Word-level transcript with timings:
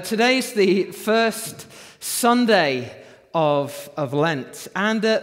Today's 0.00 0.52
the 0.52 0.84
first 0.92 1.66
Sunday 2.00 3.04
of, 3.34 3.90
of 3.96 4.12
Lent. 4.12 4.68
And 4.76 5.04
uh, 5.04 5.20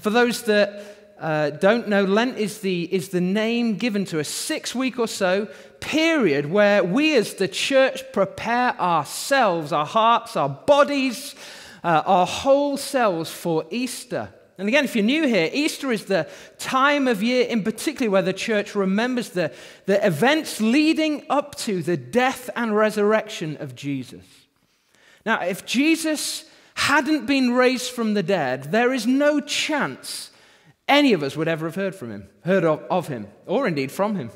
for 0.00 0.10
those 0.10 0.42
that 0.42 1.14
uh, 1.18 1.50
don't 1.50 1.88
know, 1.88 2.04
Lent 2.04 2.36
is 2.36 2.60
the, 2.60 2.92
is 2.92 3.08
the 3.08 3.20
name 3.20 3.76
given 3.76 4.04
to 4.06 4.18
a 4.18 4.24
six 4.24 4.74
week 4.74 4.98
or 4.98 5.06
so 5.06 5.48
period 5.80 6.46
where 6.46 6.84
we 6.84 7.16
as 7.16 7.34
the 7.34 7.48
church 7.48 8.02
prepare 8.12 8.78
ourselves, 8.80 9.72
our 9.72 9.86
hearts, 9.86 10.36
our 10.36 10.48
bodies, 10.48 11.34
uh, 11.82 12.02
our 12.04 12.26
whole 12.26 12.76
selves 12.76 13.30
for 13.30 13.64
Easter. 13.70 14.28
And 14.58 14.66
again, 14.66 14.84
if 14.84 14.96
you're 14.96 15.04
new 15.04 15.26
here, 15.26 15.48
Easter 15.52 15.92
is 15.92 16.06
the 16.06 16.28
time 16.58 17.06
of 17.06 17.22
year 17.22 17.46
in 17.46 17.62
particular 17.62 18.10
where 18.10 18.22
the 18.22 18.32
church 18.32 18.74
remembers 18.74 19.30
the, 19.30 19.52
the 19.86 20.04
events 20.04 20.60
leading 20.60 21.24
up 21.30 21.54
to 21.58 21.80
the 21.80 21.96
death 21.96 22.50
and 22.56 22.76
resurrection 22.76 23.56
of 23.58 23.76
Jesus. 23.76 24.24
Now, 25.24 25.42
if 25.42 25.64
Jesus 25.64 26.44
hadn't 26.74 27.26
been 27.26 27.52
raised 27.52 27.92
from 27.92 28.14
the 28.14 28.22
dead, 28.22 28.72
there 28.72 28.92
is 28.92 29.06
no 29.06 29.40
chance 29.40 30.32
any 30.88 31.12
of 31.12 31.22
us 31.22 31.36
would 31.36 31.48
ever 31.48 31.66
have 31.66 31.74
heard 31.76 31.94
from 31.94 32.10
him, 32.10 32.28
heard 32.44 32.64
of, 32.64 32.82
of 32.90 33.06
him, 33.08 33.28
or 33.46 33.68
indeed 33.68 33.92
from 33.92 34.16
him. 34.16 34.30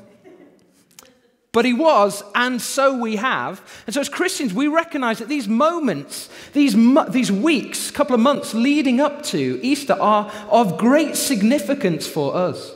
But 1.53 1.65
he 1.65 1.73
was, 1.73 2.23
and 2.33 2.59
so 2.59 2.97
we 2.97 3.15
have. 3.17 3.61
And 3.85 3.93
so, 3.93 4.01
as 4.01 4.09
Christians, 4.09 4.55
we 4.55 4.67
recognize 4.67 5.19
that 5.19 5.29
these 5.29 5.47
moments, 5.47 6.27
these, 6.53 6.75
these 7.09 7.31
weeks, 7.31 7.91
couple 7.91 8.15
of 8.15 8.21
months 8.21 8.55
leading 8.55 8.99
up 8.99 9.21
to 9.25 9.59
Easter, 9.61 9.93
are 9.93 10.31
of 10.49 10.79
great 10.79 11.15
significance 11.15 12.07
for 12.07 12.35
us. 12.35 12.73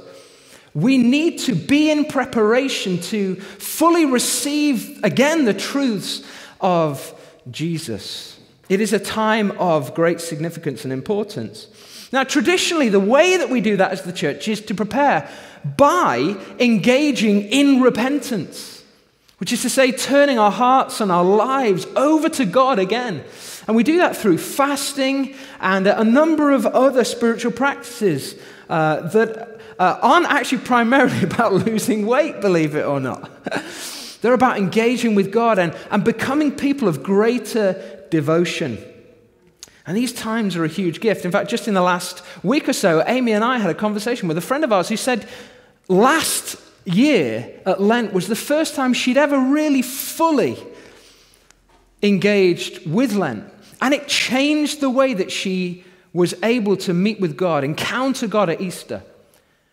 We 0.75 0.99
need 0.99 1.39
to 1.39 1.55
be 1.55 1.89
in 1.89 2.05
preparation 2.05 2.99
to 3.01 3.37
fully 3.37 4.05
receive 4.05 5.03
again 5.03 5.45
the 5.45 5.55
truths 5.55 6.23
of 6.61 7.15
Jesus. 7.49 8.39
It 8.69 8.79
is 8.79 8.93
a 8.93 8.99
time 8.99 9.51
of 9.57 9.95
great 9.95 10.21
significance 10.21 10.83
and 10.83 10.93
importance. 10.93 11.67
Now, 12.11 12.23
traditionally, 12.23 12.89
the 12.89 12.99
way 12.99 13.37
that 13.37 13.49
we 13.49 13.59
do 13.59 13.77
that 13.77 13.91
as 13.91 14.03
the 14.03 14.13
church 14.13 14.47
is 14.47 14.61
to 14.61 14.75
prepare 14.75 15.29
by 15.75 16.37
engaging 16.59 17.43
in 17.43 17.81
repentance, 17.81 18.76
which 19.37 19.53
is 19.53 19.61
to 19.61 19.69
say, 19.69 19.91
turning 19.91 20.39
our 20.39 20.51
hearts 20.51 20.99
and 20.99 21.11
our 21.11 21.23
lives 21.23 21.85
over 21.95 22.27
to 22.29 22.45
God 22.45 22.79
again. 22.79 23.23
And 23.67 23.75
we 23.75 23.83
do 23.83 23.97
that 23.97 24.17
through 24.17 24.39
fasting 24.39 25.35
and 25.59 25.85
a 25.87 26.03
number 26.03 26.51
of 26.51 26.65
other 26.65 27.03
spiritual 27.03 27.51
practices 27.51 28.35
uh, 28.69 29.01
that 29.09 29.59
uh, 29.77 29.99
aren't 30.01 30.25
actually 30.27 30.59
primarily 30.59 31.23
about 31.23 31.53
losing 31.53 32.05
weight, 32.05 32.41
believe 32.41 32.75
it 32.75 32.85
or 32.85 32.99
not. 32.99 33.29
They're 34.21 34.33
about 34.33 34.57
engaging 34.57 35.13
with 35.13 35.31
God 35.31 35.59
and, 35.59 35.75
and 35.91 36.03
becoming 36.03 36.51
people 36.51 36.87
of 36.87 37.03
greater 37.03 38.05
devotion. 38.09 38.79
And 39.85 39.95
these 39.95 40.11
times 40.11 40.55
are 40.55 40.65
a 40.65 40.69
huge 40.69 40.99
gift. 40.99 41.23
In 41.23 41.31
fact, 41.31 41.49
just 41.49 41.67
in 41.67 41.75
the 41.75 41.81
last 41.81 42.23
week 42.43 42.67
or 42.67 42.73
so, 42.73 43.03
Amy 43.05 43.33
and 43.33 43.43
I 43.43 43.59
had 43.59 43.69
a 43.69 43.75
conversation 43.75 44.27
with 44.27 44.37
a 44.37 44.41
friend 44.41 44.63
of 44.63 44.73
ours 44.73 44.89
who 44.89 44.97
said 44.97 45.27
last 45.87 46.57
year 46.87 47.59
at 47.65 47.81
Lent 47.81 48.13
was 48.13 48.27
the 48.27 48.35
first 48.35 48.75
time 48.75 48.93
she'd 48.93 49.17
ever 49.17 49.39
really 49.39 49.81
fully 49.81 50.57
engaged 52.01 52.85
with 52.89 53.13
Lent. 53.13 53.45
And 53.81 53.93
it 53.93 54.07
changed 54.07 54.81
the 54.81 54.89
way 54.89 55.13
that 55.13 55.31
she 55.31 55.83
was 56.13 56.33
able 56.41 56.77
to 56.77 56.93
meet 56.93 57.19
with 57.19 57.37
God, 57.37 57.63
encounter 57.63 58.27
God 58.27 58.49
at 58.49 58.61
Easter. 58.61 59.03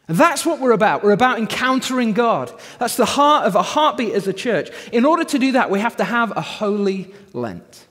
And 0.07 0.19
that's 0.19 0.45
what 0.45 0.61
we're 0.61 0.73
about. 0.73 1.03
We're 1.03 1.13
about 1.13 1.39
encountering 1.39 2.13
God. 2.13 2.53
That's 2.79 2.97
the 2.97 3.07
heart 3.07 3.47
of 3.47 3.55
a 3.55 3.63
heartbeat 3.63 4.13
as 4.13 4.29
a 4.29 4.35
church. 4.35 4.71
In 4.93 5.07
order 5.07 5.25
to 5.25 5.39
do 5.39 5.53
that, 5.53 5.71
we 5.71 5.81
have 5.81 5.97
to 5.97 6.05
have 6.05 6.37
a 6.37 6.43
holy 6.43 7.15
Lent. 7.33 7.87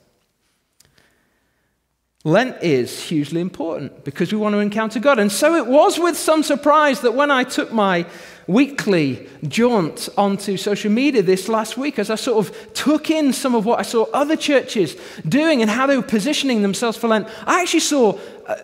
Lent 2.24 2.62
is 2.62 3.04
hugely 3.04 3.42
important 3.42 4.06
because 4.06 4.32
we 4.32 4.38
want 4.38 4.54
to 4.54 4.60
encounter 4.60 5.00
God. 5.00 5.20
And 5.20 5.32
so 5.32 5.56
it 5.56 5.68
was 5.68 6.00
with 6.00 6.16
some 6.16 6.44
surprise 6.44 7.02
that 7.02 7.16
when 7.16 7.32
I 7.32 7.44
took 7.44 7.74
my 7.74 8.06
weekly 8.48 9.28
jaunt 9.48 10.10
onto 10.18 10.58
social 10.58 10.92
media 10.92 11.22
this 11.22 11.48
last 11.48 11.78
week, 11.78 12.00
as 12.00 12.10
I 12.10 12.16
sort 12.16 12.46
of 12.46 12.74
took 12.74 13.10
in 13.10 13.34
some 13.34 13.56
of 13.56 13.66
what 13.66 13.80
I 13.80 13.84
saw 13.84 14.04
other 14.14 14.36
churches 14.36 14.96
doing 15.28 15.62
and 15.62 15.70
how 15.70 15.88
they 15.88 15.96
were 15.96 16.04
positioning 16.04 16.62
themselves 16.62 16.98
for 16.98 17.08
Lent, 17.08 17.28
I 17.46 17.62
actually 17.62 17.80
saw 17.82 18.20
uh, 18.48 18.56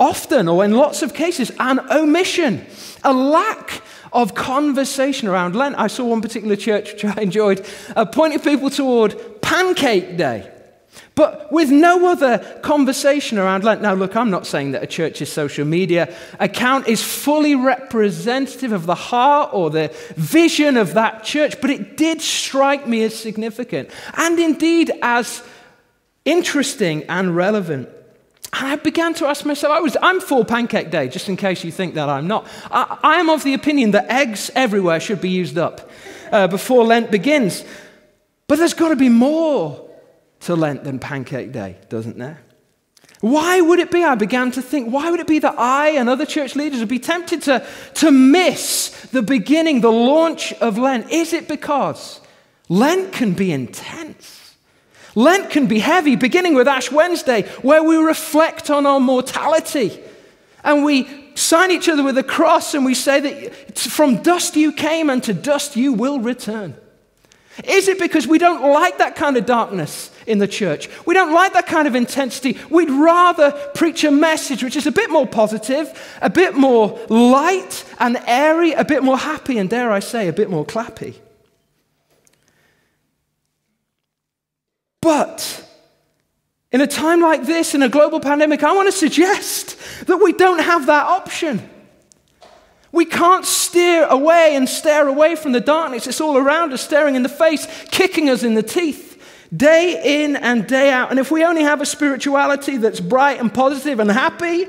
often, 0.00 0.48
or 0.48 0.64
in 0.64 0.72
lots 0.72 1.02
of 1.02 1.14
cases, 1.14 1.50
an 1.58 1.80
omission, 1.90 2.64
a 3.04 3.12
lack 3.12 3.82
of 4.12 4.34
conversation 4.34 5.28
around 5.28 5.54
Lent. 5.54 5.76
I 5.78 5.88
saw 5.88 6.06
one 6.06 6.22
particular 6.22 6.56
church 6.56 6.92
which 6.92 7.04
I 7.04 7.20
enjoyed 7.20 7.66
uh, 7.94 8.04
pointing 8.04 8.40
people 8.40 8.70
toward 8.70 9.40
Pancake 9.42 10.16
Day 10.16 10.50
but 11.18 11.50
with 11.50 11.68
no 11.68 12.06
other 12.06 12.38
conversation 12.62 13.38
around 13.38 13.64
Lent. 13.64 13.82
Now, 13.82 13.92
look, 13.92 14.14
I'm 14.14 14.30
not 14.30 14.46
saying 14.46 14.70
that 14.70 14.84
a 14.84 14.86
church's 14.86 15.32
social 15.32 15.64
media 15.64 16.14
account 16.38 16.86
is 16.86 17.02
fully 17.02 17.56
representative 17.56 18.70
of 18.70 18.86
the 18.86 18.94
heart 18.94 19.50
or 19.52 19.68
the 19.68 19.92
vision 20.14 20.76
of 20.76 20.94
that 20.94 21.24
church, 21.24 21.60
but 21.60 21.70
it 21.70 21.96
did 21.96 22.22
strike 22.22 22.86
me 22.86 23.02
as 23.02 23.18
significant 23.18 23.90
and 24.16 24.38
indeed 24.38 24.92
as 25.02 25.42
interesting 26.24 27.02
and 27.08 27.34
relevant. 27.34 27.88
And 28.52 28.68
I 28.68 28.76
began 28.76 29.12
to 29.14 29.26
ask 29.26 29.44
myself, 29.44 29.72
I 29.72 29.80
was, 29.80 29.96
I'm 30.00 30.20
for 30.20 30.44
Pancake 30.44 30.92
Day, 30.92 31.08
just 31.08 31.28
in 31.28 31.36
case 31.36 31.64
you 31.64 31.72
think 31.72 31.94
that 31.94 32.08
I'm 32.08 32.28
not. 32.28 32.46
I, 32.70 32.96
I 33.02 33.16
am 33.16 33.28
of 33.28 33.42
the 33.42 33.54
opinion 33.54 33.90
that 33.90 34.06
eggs 34.08 34.52
everywhere 34.54 35.00
should 35.00 35.20
be 35.20 35.30
used 35.30 35.58
up 35.58 35.90
uh, 36.30 36.46
before 36.46 36.84
Lent 36.84 37.10
begins. 37.10 37.64
But 38.46 38.60
there's 38.60 38.72
got 38.72 38.90
to 38.90 38.96
be 38.96 39.08
more 39.08 39.87
to 40.48 40.56
Lent 40.56 40.82
than 40.82 40.98
Pancake 40.98 41.52
Day, 41.52 41.76
doesn't 41.90 42.16
there? 42.16 42.40
Why 43.20 43.60
would 43.60 43.80
it 43.80 43.90
be? 43.90 44.02
I 44.02 44.14
began 44.14 44.50
to 44.52 44.62
think, 44.62 44.90
why 44.90 45.10
would 45.10 45.20
it 45.20 45.26
be 45.26 45.40
that 45.40 45.58
I 45.58 45.90
and 45.90 46.08
other 46.08 46.24
church 46.24 46.56
leaders 46.56 46.80
would 46.80 46.88
be 46.88 46.98
tempted 46.98 47.42
to, 47.42 47.66
to 47.96 48.10
miss 48.10 48.88
the 49.12 49.20
beginning, 49.20 49.82
the 49.82 49.92
launch 49.92 50.54
of 50.54 50.78
Lent? 50.78 51.10
Is 51.10 51.34
it 51.34 51.48
because 51.48 52.22
Lent 52.70 53.12
can 53.12 53.34
be 53.34 53.52
intense? 53.52 54.56
Lent 55.14 55.50
can 55.50 55.66
be 55.66 55.80
heavy, 55.80 56.16
beginning 56.16 56.54
with 56.54 56.66
Ash 56.66 56.90
Wednesday, 56.90 57.42
where 57.60 57.82
we 57.82 57.96
reflect 57.96 58.70
on 58.70 58.86
our 58.86 59.00
mortality 59.00 60.00
and 60.64 60.82
we 60.82 61.28
sign 61.34 61.70
each 61.70 61.90
other 61.90 62.02
with 62.02 62.16
a 62.16 62.24
cross 62.24 62.72
and 62.72 62.86
we 62.86 62.94
say 62.94 63.20
that 63.20 63.78
from 63.78 64.22
dust 64.22 64.56
you 64.56 64.72
came 64.72 65.10
and 65.10 65.22
to 65.24 65.34
dust 65.34 65.76
you 65.76 65.92
will 65.92 66.20
return. 66.20 66.74
Is 67.64 67.88
it 67.88 67.98
because 67.98 68.26
we 68.26 68.38
don't 68.38 68.72
like 68.72 68.98
that 68.98 69.16
kind 69.16 69.36
of 69.36 69.46
darkness 69.46 70.10
in 70.26 70.38
the 70.38 70.46
church? 70.46 70.88
We 71.06 71.14
don't 71.14 71.32
like 71.32 71.52
that 71.54 71.66
kind 71.66 71.88
of 71.88 71.94
intensity. 71.94 72.58
We'd 72.70 72.90
rather 72.90 73.50
preach 73.74 74.04
a 74.04 74.10
message 74.10 74.62
which 74.62 74.76
is 74.76 74.86
a 74.86 74.92
bit 74.92 75.10
more 75.10 75.26
positive, 75.26 76.18
a 76.22 76.30
bit 76.30 76.54
more 76.54 76.98
light 77.08 77.84
and 77.98 78.16
airy, 78.26 78.72
a 78.72 78.84
bit 78.84 79.02
more 79.02 79.18
happy, 79.18 79.58
and 79.58 79.68
dare 79.68 79.90
I 79.90 80.00
say, 80.00 80.28
a 80.28 80.32
bit 80.32 80.50
more 80.50 80.64
clappy. 80.64 81.14
But 85.00 85.64
in 86.70 86.80
a 86.80 86.86
time 86.86 87.20
like 87.20 87.44
this, 87.44 87.74
in 87.74 87.82
a 87.82 87.88
global 87.88 88.20
pandemic, 88.20 88.62
I 88.62 88.72
want 88.72 88.88
to 88.88 88.92
suggest 88.92 89.76
that 90.06 90.18
we 90.18 90.32
don't 90.32 90.60
have 90.60 90.86
that 90.86 91.06
option. 91.06 91.68
We 92.90 93.04
can't 93.04 93.44
steer 93.44 94.06
away 94.06 94.56
and 94.56 94.68
stare 94.68 95.08
away 95.08 95.36
from 95.36 95.52
the 95.52 95.60
darkness. 95.60 96.06
It's 96.06 96.20
all 96.20 96.36
around 96.36 96.72
us, 96.72 96.80
staring 96.80 97.16
in 97.16 97.22
the 97.22 97.28
face, 97.28 97.66
kicking 97.90 98.30
us 98.30 98.42
in 98.42 98.54
the 98.54 98.62
teeth, 98.62 99.22
day 99.54 100.22
in 100.22 100.36
and 100.36 100.66
day 100.66 100.90
out. 100.90 101.10
And 101.10 101.18
if 101.18 101.30
we 101.30 101.44
only 101.44 101.62
have 101.62 101.80
a 101.80 101.86
spirituality 101.86 102.78
that's 102.78 103.00
bright 103.00 103.40
and 103.40 103.52
positive 103.52 104.00
and 104.00 104.10
happy, 104.10 104.68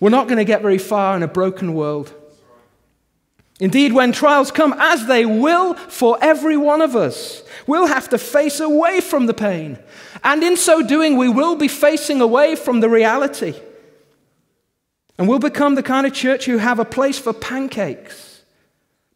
we're 0.00 0.10
not 0.10 0.28
going 0.28 0.38
to 0.38 0.44
get 0.44 0.62
very 0.62 0.78
far 0.78 1.16
in 1.16 1.22
a 1.22 1.28
broken 1.28 1.74
world. 1.74 2.14
Indeed, 3.58 3.92
when 3.92 4.12
trials 4.12 4.50
come, 4.50 4.74
as 4.78 5.06
they 5.06 5.26
will 5.26 5.74
for 5.74 6.16
every 6.22 6.56
one 6.56 6.80
of 6.80 6.96
us, 6.96 7.42
we'll 7.66 7.86
have 7.86 8.08
to 8.08 8.18
face 8.18 8.58
away 8.58 9.02
from 9.02 9.26
the 9.26 9.34
pain. 9.34 9.78
And 10.24 10.42
in 10.42 10.56
so 10.56 10.82
doing, 10.82 11.18
we 11.18 11.28
will 11.28 11.56
be 11.56 11.68
facing 11.68 12.22
away 12.22 12.56
from 12.56 12.80
the 12.80 12.88
reality. 12.88 13.54
And 15.20 15.28
we'll 15.28 15.38
become 15.38 15.74
the 15.74 15.82
kind 15.82 16.06
of 16.06 16.14
church 16.14 16.46
who 16.46 16.56
have 16.56 16.78
a 16.78 16.84
place 16.86 17.18
for 17.18 17.34
pancakes, 17.34 18.40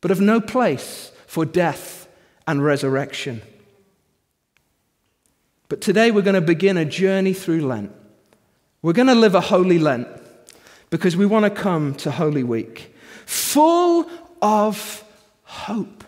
but 0.02 0.10
have 0.10 0.20
no 0.20 0.38
place 0.38 1.10
for 1.26 1.46
death 1.46 2.06
and 2.46 2.62
resurrection. 2.62 3.40
But 5.70 5.80
today 5.80 6.10
we're 6.10 6.20
going 6.20 6.34
to 6.34 6.42
begin 6.42 6.76
a 6.76 6.84
journey 6.84 7.32
through 7.32 7.66
Lent. 7.66 7.90
We're 8.82 8.92
going 8.92 9.08
to 9.08 9.14
live 9.14 9.34
a 9.34 9.40
holy 9.40 9.78
Lent 9.78 10.06
because 10.90 11.16
we 11.16 11.24
want 11.24 11.46
to 11.46 11.50
come 11.50 11.94
to 11.94 12.10
Holy 12.10 12.42
Week 12.42 12.94
full 13.24 14.06
of 14.42 15.02
hope. 15.44 16.04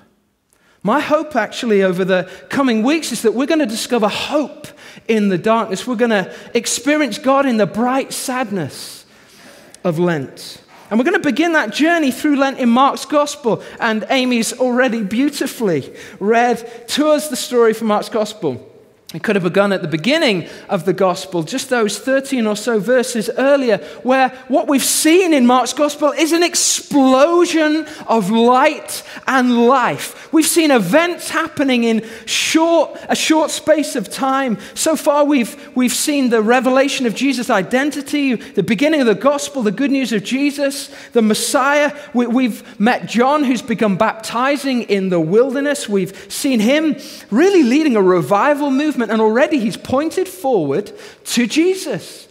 My 0.82 1.00
hope, 1.00 1.34
actually, 1.34 1.82
over 1.82 2.04
the 2.04 2.30
coming 2.50 2.82
weeks 2.82 3.12
is 3.12 3.22
that 3.22 3.32
we're 3.32 3.46
going 3.46 3.60
to 3.60 3.66
discover 3.66 4.08
hope 4.08 4.66
in 5.08 5.30
the 5.30 5.38
darkness. 5.38 5.86
We're 5.86 5.96
going 5.96 6.10
to 6.10 6.36
experience 6.52 7.16
God 7.16 7.46
in 7.46 7.56
the 7.56 7.64
bright 7.64 8.12
sadness 8.12 8.95
of 9.86 10.00
Lent. 10.00 10.60
And 10.90 10.98
we're 10.98 11.04
going 11.04 11.20
to 11.20 11.28
begin 11.28 11.52
that 11.52 11.72
journey 11.72 12.10
through 12.10 12.36
Lent 12.36 12.58
in 12.58 12.68
Mark's 12.68 13.04
Gospel. 13.04 13.62
And 13.78 14.04
Amy's 14.10 14.52
already 14.52 15.02
beautifully 15.02 15.94
read 16.18 16.88
to 16.88 17.08
us 17.08 17.28
the 17.28 17.36
story 17.36 17.72
from 17.72 17.86
Mark's 17.86 18.08
Gospel. 18.08 18.72
It 19.16 19.22
could 19.22 19.34
have 19.34 19.44
begun 19.44 19.72
at 19.72 19.80
the 19.80 19.88
beginning 19.88 20.46
of 20.68 20.84
the 20.84 20.92
gospel, 20.92 21.42
just 21.42 21.70
those 21.70 21.98
13 21.98 22.46
or 22.46 22.54
so 22.54 22.78
verses 22.78 23.30
earlier, 23.38 23.78
where 24.02 24.28
what 24.48 24.68
we've 24.68 24.84
seen 24.84 25.32
in 25.32 25.46
Mark's 25.46 25.72
gospel 25.72 26.10
is 26.10 26.32
an 26.32 26.42
explosion 26.42 27.86
of 28.08 28.28
light 28.28 29.02
and 29.26 29.66
life. 29.66 30.30
We've 30.34 30.44
seen 30.44 30.70
events 30.70 31.30
happening 31.30 31.84
in 31.84 32.04
short, 32.26 32.98
a 33.08 33.16
short 33.16 33.50
space 33.50 33.96
of 33.96 34.10
time. 34.10 34.58
So 34.74 34.96
far, 34.96 35.24
we've, 35.24 35.74
we've 35.74 35.94
seen 35.94 36.28
the 36.28 36.42
revelation 36.42 37.06
of 37.06 37.14
Jesus' 37.14 37.48
identity, 37.48 38.34
the 38.34 38.62
beginning 38.62 39.00
of 39.00 39.06
the 39.06 39.14
gospel, 39.14 39.62
the 39.62 39.72
good 39.72 39.90
news 39.90 40.12
of 40.12 40.24
Jesus, 40.24 40.94
the 41.14 41.22
Messiah. 41.22 41.96
We, 42.12 42.26
we've 42.26 42.78
met 42.78 43.06
John, 43.06 43.44
who's 43.44 43.62
begun 43.62 43.96
baptizing 43.96 44.82
in 44.82 45.08
the 45.08 45.20
wilderness. 45.20 45.88
We've 45.88 46.14
seen 46.30 46.60
him 46.60 46.96
really 47.30 47.62
leading 47.62 47.96
a 47.96 48.02
revival 48.02 48.70
movement 48.70 49.05
movement, 49.06 49.10
and 49.10 49.20
already 49.20 49.58
he's 49.58 49.76
pointed 49.76 50.28
forward 50.28 50.92
to 51.24 51.46
Jesus. 51.46 52.28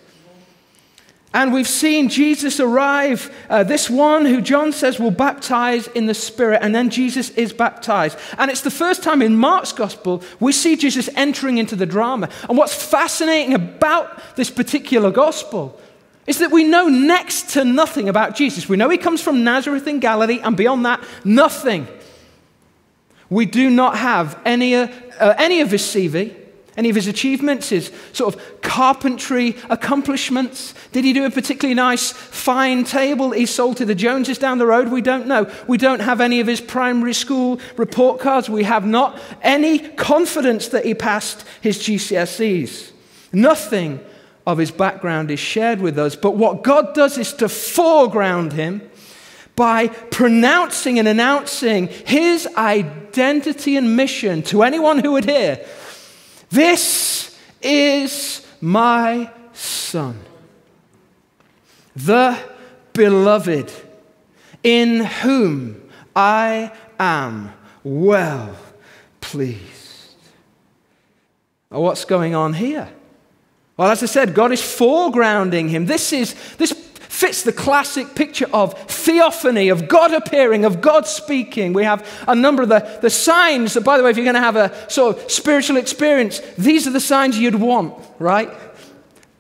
And 1.33 1.51
we've 1.51 1.67
seen 1.67 2.07
Jesus 2.07 2.61
arrive, 2.61 3.29
uh, 3.49 3.63
this 3.63 3.89
one 3.89 4.23
who 4.23 4.39
John 4.39 4.71
says 4.71 4.99
will 4.99 5.11
baptize 5.11 5.87
in 5.87 6.05
the 6.05 6.13
Spirit, 6.13 6.59
and 6.61 6.73
then 6.73 6.89
Jesus 6.89 7.29
is 7.31 7.51
baptized. 7.51 8.17
And 8.37 8.49
it's 8.49 8.61
the 8.61 8.71
first 8.71 9.03
time 9.03 9.21
in 9.21 9.35
Mark's 9.35 9.73
gospel 9.73 10.23
we 10.39 10.53
see 10.53 10.77
Jesus 10.77 11.09
entering 11.15 11.57
into 11.57 11.75
the 11.75 11.85
drama. 11.85 12.29
And 12.47 12.57
what's 12.57 12.73
fascinating 12.73 13.53
about 13.53 14.35
this 14.37 14.49
particular 14.49 15.11
gospel 15.11 15.77
is 16.25 16.39
that 16.39 16.51
we 16.51 16.63
know 16.63 16.87
next 16.87 17.49
to 17.51 17.65
nothing 17.65 18.07
about 18.07 18.35
Jesus. 18.35 18.69
We 18.69 18.77
know 18.77 18.89
he 18.89 18.97
comes 18.97 19.21
from 19.21 19.43
Nazareth 19.43 19.87
in 19.87 19.99
Galilee, 19.99 20.39
and 20.41 20.55
beyond 20.55 20.85
that, 20.85 21.03
nothing. 21.25 21.85
We 23.29 23.45
do 23.45 23.69
not 23.69 23.97
have 23.97 24.39
any, 24.45 24.73
uh, 24.75 24.87
any 25.19 25.59
of 25.59 25.69
his 25.69 25.81
CV. 25.81 26.44
Any 26.77 26.89
of 26.89 26.95
his 26.95 27.07
achievements, 27.07 27.69
his 27.69 27.89
sort 28.11 28.35
of 28.35 28.61
carpentry 28.61 29.55
accomplishments? 29.69 30.73
Did 30.91 31.05
he 31.05 31.13
do 31.13 31.25
a 31.25 31.29
particularly 31.29 31.73
nice, 31.73 32.11
fine 32.11 32.83
table 32.83 33.31
he 33.31 33.45
sold 33.45 33.77
to 33.77 33.85
the 33.85 33.95
Joneses 33.95 34.37
down 34.37 34.57
the 34.57 34.65
road? 34.65 34.89
We 34.89 35.01
don't 35.01 35.25
know. 35.25 35.49
We 35.67 35.77
don't 35.77 36.01
have 36.01 36.19
any 36.19 36.41
of 36.41 36.47
his 36.47 36.59
primary 36.59 37.13
school 37.13 37.61
report 37.77 38.19
cards. 38.19 38.49
We 38.49 38.63
have 38.63 38.85
not 38.85 39.17
any 39.41 39.79
confidence 39.79 40.67
that 40.69 40.83
he 40.83 40.93
passed 40.93 41.45
his 41.61 41.77
GCSEs. 41.77 42.91
Nothing 43.31 44.01
of 44.45 44.57
his 44.57 44.71
background 44.71 45.31
is 45.31 45.39
shared 45.39 45.79
with 45.79 45.97
us. 45.97 46.17
But 46.17 46.35
what 46.35 46.61
God 46.61 46.93
does 46.93 47.17
is 47.17 47.31
to 47.35 47.47
foreground 47.47 48.51
him 48.51 48.81
by 49.55 49.87
pronouncing 49.87 50.99
and 50.99 51.07
announcing 51.07 51.87
his 51.87 52.47
identity 52.57 53.77
and 53.77 53.95
mission 53.95 54.43
to 54.43 54.63
anyone 54.63 54.99
who 54.99 55.13
would 55.13 55.23
hear 55.23 55.65
this 56.55 57.37
is 57.61 58.45
my 58.61 59.29
Son, 59.53 60.19
the 61.95 62.37
beloved, 62.93 63.71
in 64.63 65.05
whom 65.05 65.81
I 66.15 66.71
am 66.99 67.53
well 67.83 68.55
pleased. 69.21 70.15
what's 71.69 72.05
going 72.05 72.35
on 72.35 72.53
here? 72.53 72.89
Well, 73.77 73.91
as 73.91 74.03
I 74.03 74.05
said, 74.05 74.33
God 74.33 74.51
is 74.51 74.61
foregrounding 74.61 75.69
him. 75.69 75.85
This 75.85 76.13
is 76.13 76.35
this 76.57 76.84
fits 77.15 77.43
the 77.43 77.53
classic 77.53 78.13
picture 78.13 78.47
of 78.51 78.77
theophany, 78.91 79.69
of 79.69 79.87
God 79.87 80.13
appearing, 80.13 80.65
of 80.65 80.81
God 80.81 81.07
speaking. 81.07 81.71
We 81.71 81.85
have 81.85 82.05
a 82.27 82.35
number 82.35 82.61
of 82.61 82.67
the, 82.67 82.99
the 83.01 83.09
signs 83.09 83.73
that, 83.75 83.85
by 83.85 83.97
the 83.97 84.03
way, 84.03 84.09
if 84.09 84.17
you're 84.17 84.25
going 84.25 84.35
to 84.35 84.41
have 84.41 84.57
a 84.57 84.91
sort 84.91 85.17
of 85.17 85.31
spiritual 85.31 85.77
experience, 85.77 86.41
these 86.57 86.85
are 86.87 86.91
the 86.91 86.99
signs 86.99 87.39
you'd 87.39 87.55
want, 87.55 87.93
right? 88.19 88.49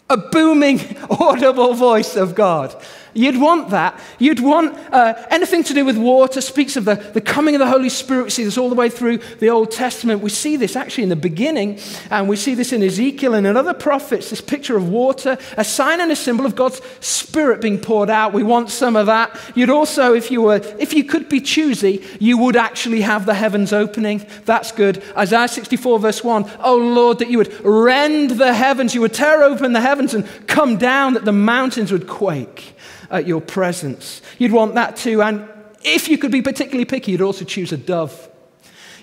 A 0.09 0.15
booming, 0.15 0.79
audible 1.09 1.73
voice 1.73 2.15
of 2.15 2.33
God. 2.33 2.73
You'd 3.17 3.39
want 3.39 3.69
that. 3.69 3.97
You'd 4.19 4.41
want 4.41 4.77
uh, 4.91 5.13
anything 5.29 5.63
to 5.63 5.73
do 5.73 5.85
with 5.85 5.97
water, 5.97 6.41
speaks 6.41 6.75
of 6.75 6.83
the, 6.83 6.95
the 6.95 7.21
coming 7.21 7.55
of 7.55 7.59
the 7.59 7.67
Holy 7.67 7.87
Spirit. 7.87 8.25
We 8.25 8.29
see 8.29 8.43
this 8.43 8.57
all 8.57 8.67
the 8.67 8.75
way 8.75 8.89
through 8.89 9.19
the 9.39 9.49
Old 9.49 9.71
Testament. 9.71 10.21
We 10.21 10.29
see 10.29 10.57
this 10.57 10.75
actually 10.75 11.03
in 11.03 11.09
the 11.09 11.15
beginning, 11.15 11.79
and 12.11 12.27
we 12.27 12.35
see 12.35 12.55
this 12.55 12.73
in 12.73 12.83
Ezekiel 12.83 13.33
and 13.33 13.47
in 13.47 13.55
other 13.55 13.73
prophets 13.73 14.31
this 14.31 14.41
picture 14.41 14.75
of 14.75 14.89
water, 14.89 15.37
a 15.55 15.63
sign 15.63 16.01
and 16.01 16.11
a 16.11 16.15
symbol 16.15 16.45
of 16.45 16.57
God's 16.57 16.81
Spirit 16.99 17.61
being 17.61 17.79
poured 17.79 18.09
out. 18.09 18.33
We 18.33 18.43
want 18.43 18.69
some 18.69 18.97
of 18.97 19.05
that. 19.05 19.39
You'd 19.55 19.69
also, 19.69 20.13
if 20.13 20.29
you 20.29 20.41
were, 20.41 20.61
if 20.77 20.93
you 20.93 21.05
could 21.05 21.29
be 21.29 21.39
choosy, 21.39 22.05
you 22.19 22.37
would 22.39 22.57
actually 22.57 22.99
have 22.99 23.25
the 23.25 23.33
heavens 23.33 23.71
opening. 23.71 24.25
That's 24.43 24.73
good. 24.73 25.01
Isaiah 25.15 25.47
64, 25.47 25.99
verse 25.99 26.21
1. 26.21 26.51
Oh 26.59 26.75
Lord, 26.75 27.19
that 27.19 27.29
you 27.29 27.37
would 27.37 27.63
rend 27.63 28.31
the 28.31 28.53
heavens, 28.53 28.93
you 28.93 28.99
would 28.99 29.13
tear 29.13 29.41
open 29.41 29.71
the 29.71 29.79
heavens 29.79 30.13
and 30.13 30.27
come 30.47 30.75
down, 30.75 31.13
that 31.13 31.23
the 31.23 31.31
mountains 31.31 31.93
would 31.93 32.07
quake 32.07 32.74
at 33.09 33.27
your 33.27 33.41
presence. 33.41 34.21
You'd 34.37 34.51
want 34.51 34.75
that 34.75 34.95
too. 34.95 35.21
And 35.21 35.47
if 35.83 36.09
you 36.09 36.17
could 36.17 36.31
be 36.31 36.41
particularly 36.41 36.85
picky, 36.85 37.11
you'd 37.11 37.21
also 37.21 37.45
choose 37.45 37.71
a 37.71 37.77
dove. 37.77 38.29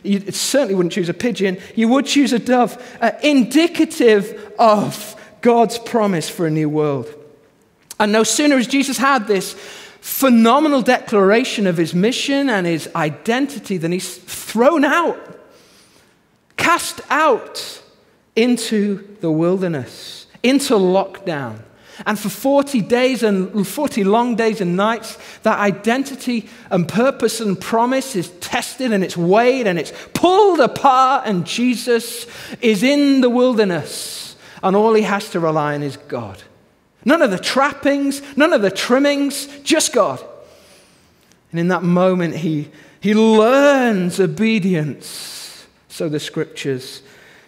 You 0.03 0.33
certainly 0.33 0.75
wouldn't 0.75 0.93
choose 0.93 1.09
a 1.09 1.15
pigeon. 1.15 1.59
You 1.77 1.89
would 1.89 2.07
choose 2.07 2.33
a 2.33 2.39
dove, 2.39 2.77
uh, 3.01 3.13
indicative 3.23 4.53
of 4.59 5.17
God's 5.43 5.79
promise 5.79 6.29
for 6.29 6.47
a 6.47 6.51
new 6.51 6.69
world. 6.69 7.13
And 8.01 8.11
no 8.11 8.25
sooner 8.25 8.57
has 8.57 8.67
Jesus 8.67 8.99
had 8.99 9.29
this 9.29 9.55
phenomenal 10.01 10.83
declaration 10.83 11.69
of 11.69 11.77
his 11.77 11.95
mission 11.95 12.51
and 12.51 12.67
his 12.67 12.89
identity 12.97 13.77
than 13.77 13.93
he's 13.93 14.19
thrown 14.19 14.85
out, 14.85 15.39
cast 16.57 17.01
out 17.09 17.81
into 18.35 19.17
the 19.21 19.31
wilderness, 19.31 20.27
into 20.43 20.75
lockdown. 20.75 21.61
And 22.07 22.19
for 22.19 22.29
40 22.29 22.81
days 22.81 23.23
and 23.23 23.67
40 23.67 24.05
long 24.05 24.35
days 24.35 24.61
and 24.61 24.77
nights, 24.77 25.19
that 25.43 25.59
identity 25.59 26.49
and 26.71 26.89
purpose 26.89 27.41
and 27.41 27.61
promise 27.61 28.17
is 28.17 28.31
tested 28.41 28.93
and 28.93 29.05
it's 29.05 29.17
weighed 29.17 29.67
and 29.67 29.79
it's 29.79 29.93
pulled 30.15 30.61
apart, 30.61 31.25
and 31.27 31.47
Jesus 31.47 32.27
is 32.61 32.83
in 32.83 33.21
the 33.21 33.31
wilderness, 33.31 34.37
and 34.63 34.75
all 34.75 34.95
he 34.95 35.03
has 35.03 35.31
to 35.31 35.41
rely 35.41 35.75
on 35.75 35.83
is 35.83 35.97
God. 35.97 36.43
None 37.05 37.21
of 37.21 37.31
the 37.31 37.39
trappings, 37.39 38.23
none 38.37 38.53
of 38.53 38.63
the 38.63 38.71
trimmings, 38.71 39.47
just 39.61 39.93
God. 39.93 40.25
And 41.51 41.61
in 41.61 41.69
that 41.69 41.83
moment, 41.83 42.37
he, 42.37 42.71
he 43.01 43.15
learns 43.15 44.19
obedience, 44.19 45.67
so 45.89 46.09
the 46.09 46.21
scriptures 46.21 47.03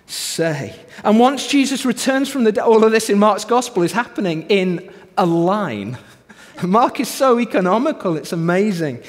say. 0.07 0.75
And 1.03 1.19
once 1.19 1.47
Jesus 1.47 1.85
returns 1.85 2.29
from 2.29 2.45
the 2.45 2.53
dead, 2.53 2.63
all 2.63 2.85
of 2.85 2.93
this 2.93 3.11
in 3.11 3.19
Mark's 3.19 3.45
gospel 3.45 3.83
is 3.83 3.93
happening 3.93 4.43
in 4.49 4.93
a 5.17 5.27
line. 5.27 5.99
Mark 6.63 7.01
is 7.01 7.09
so 7.09 7.41
economical, 7.41 8.17
it's 8.17 8.33
amazing. 8.33 9.03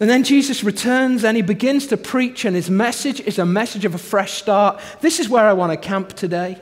And 0.00 0.08
then 0.08 0.22
Jesus 0.22 0.62
returns 0.62 1.24
and 1.24 1.36
he 1.36 1.42
begins 1.42 1.88
to 1.88 1.96
preach, 1.96 2.44
and 2.44 2.54
his 2.54 2.70
message 2.70 3.20
is 3.20 3.38
a 3.38 3.46
message 3.46 3.84
of 3.84 3.94
a 3.94 3.98
fresh 3.98 4.34
start. 4.34 4.80
This 5.00 5.18
is 5.18 5.28
where 5.28 5.44
I 5.44 5.52
want 5.52 5.72
to 5.72 5.88
camp 5.88 6.12
today. 6.12 6.60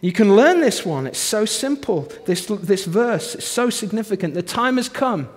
You 0.00 0.12
can 0.12 0.36
learn 0.36 0.60
this 0.60 0.84
one. 0.84 1.06
It's 1.06 1.18
so 1.18 1.44
simple. 1.44 2.08
This, 2.26 2.46
this 2.46 2.84
verse 2.84 3.34
is 3.34 3.44
so 3.44 3.70
significant. 3.70 4.34
The 4.34 4.42
time 4.42 4.76
has 4.76 4.88
come. 4.88 5.28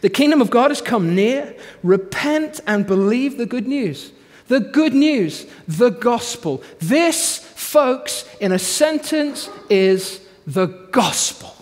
The 0.00 0.10
kingdom 0.10 0.40
of 0.40 0.50
God 0.50 0.70
has 0.70 0.80
come 0.80 1.14
near. 1.14 1.54
Repent 1.82 2.60
and 2.66 2.86
believe 2.86 3.38
the 3.38 3.46
good 3.46 3.66
news. 3.66 4.12
The 4.48 4.60
good 4.60 4.94
news, 4.94 5.46
the 5.66 5.90
gospel. 5.90 6.62
This, 6.78 7.38
folks, 7.38 8.24
in 8.40 8.52
a 8.52 8.58
sentence, 8.58 9.48
is 9.68 10.20
the 10.46 10.66
gospel. 10.66 11.54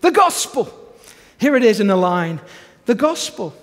The 0.00 0.10
gospel. 0.10 0.72
Here 1.38 1.56
it 1.56 1.64
is 1.64 1.80
in 1.80 1.90
a 1.90 1.96
line 1.96 2.40
the 2.86 2.94
gospel. 2.94 3.54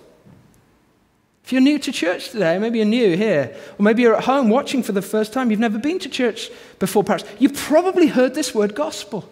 If 1.43 1.51
you're 1.51 1.61
new 1.61 1.79
to 1.79 1.91
church 1.91 2.29
today, 2.29 2.57
maybe 2.59 2.79
you're 2.79 2.87
new 2.87 3.17
here, 3.17 3.55
or 3.77 3.83
maybe 3.83 4.01
you're 4.01 4.15
at 4.15 4.23
home 4.23 4.49
watching 4.49 4.83
for 4.83 4.91
the 4.91 5.01
first 5.01 5.33
time, 5.33 5.49
you've 5.49 5.59
never 5.59 5.77
been 5.77 5.99
to 5.99 6.09
church 6.09 6.49
before, 6.79 7.03
perhaps, 7.03 7.23
you've 7.39 7.55
probably 7.55 8.07
heard 8.07 8.35
this 8.35 8.53
word 8.53 8.75
gospel. 8.75 9.29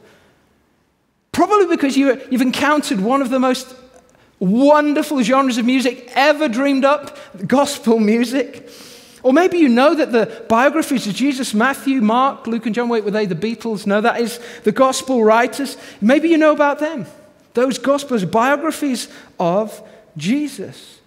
Probably 1.32 1.68
because 1.68 1.98
you, 1.98 2.22
you've 2.32 2.42
encountered 2.42 3.00
one 3.02 3.22
of 3.22 3.30
the 3.30 3.40
most 3.40 3.76
wonderful 4.40 5.22
genres 5.24 5.58
of 5.58 5.66
music 5.66 6.10
ever 6.16 6.48
dreamed 6.48 6.86
up 6.86 7.18
gospel 7.48 8.00
music. 8.00 8.70
Or 9.26 9.34
maybe 9.34 9.58
you 9.58 9.70
know 9.70 9.96
that 9.96 10.12
the 10.12 10.46
biographies 10.48 11.08
of 11.08 11.16
Jesus, 11.16 11.56
Matthew, 11.56 12.00
Mark, 12.00 12.46
Luke, 12.46 12.68
and 12.68 12.76
John, 12.76 12.90
wait, 12.90 13.04
were 13.04 13.10
they 13.10 13.26
the 13.26 13.34
Beatles? 13.34 13.88
No, 13.88 14.00
that 14.00 14.22
is 14.22 14.40
the 14.64 14.72
gospel 14.72 15.24
writers. 15.24 15.78
Maybe 16.00 16.30
you 16.30 16.38
know 16.38 16.52
about 16.52 16.78
them. 16.78 17.08
Those 17.56 17.80
gospels, 17.80 18.24
biographies 18.24 19.08
of 19.40 19.82
Jesus. 20.16 21.00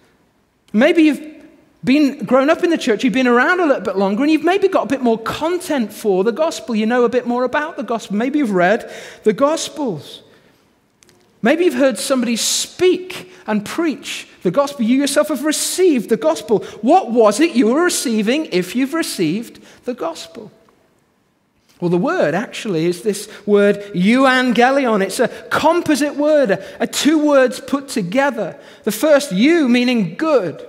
Maybe 0.73 1.03
you've 1.03 1.45
been 1.81 2.25
grown 2.25 2.49
up 2.49 2.61
in 2.61 2.71
the 2.71 2.77
church, 2.77 3.05
you've 3.05 3.13
been 3.13 3.25
around 3.25 3.61
a 3.61 3.65
little 3.65 3.83
bit 3.83 3.95
longer, 3.95 4.23
and 4.23 4.29
you've 4.29 4.43
maybe 4.43 4.67
got 4.67 4.83
a 4.83 4.89
bit 4.89 5.01
more 5.01 5.17
content 5.17 5.93
for 5.93 6.25
the 6.25 6.33
gospel. 6.33 6.75
You 6.75 6.87
know 6.87 7.05
a 7.05 7.09
bit 7.09 7.25
more 7.25 7.45
about 7.45 7.77
the 7.77 7.83
gospel. 7.83 8.17
Maybe 8.17 8.39
you've 8.39 8.51
read 8.51 8.93
the 9.23 9.31
gospels. 9.31 10.23
Maybe 11.41 11.65
you've 11.65 11.73
heard 11.73 11.97
somebody 11.97 12.35
speak 12.35 13.31
and 13.47 13.65
preach 13.65 14.27
the 14.43 14.51
gospel. 14.51 14.83
You 14.85 14.97
yourself 14.97 15.29
have 15.29 15.43
received 15.43 16.09
the 16.09 16.17
gospel. 16.17 16.59
What 16.81 17.11
was 17.11 17.39
it 17.39 17.55
you 17.55 17.67
were 17.67 17.83
receiving 17.83 18.47
if 18.47 18.75
you've 18.75 18.93
received 18.93 19.61
the 19.85 19.93
gospel? 19.93 20.51
Well, 21.79 21.89
the 21.89 21.97
word 21.97 22.35
actually 22.35 22.85
is 22.85 23.03
this 23.03 23.29
word 23.45 23.77
euangelion. 23.93 25.01
It's 25.01 25.21
a 25.21 25.29
composite 25.49 26.15
word, 26.15 26.51
a, 26.51 26.83
a 26.83 26.87
two 26.87 27.25
words 27.25 27.61
put 27.61 27.87
together. 27.87 28.59
The 28.83 28.91
first, 28.91 29.31
you, 29.31 29.69
meaning 29.69 30.15
good. 30.15 30.65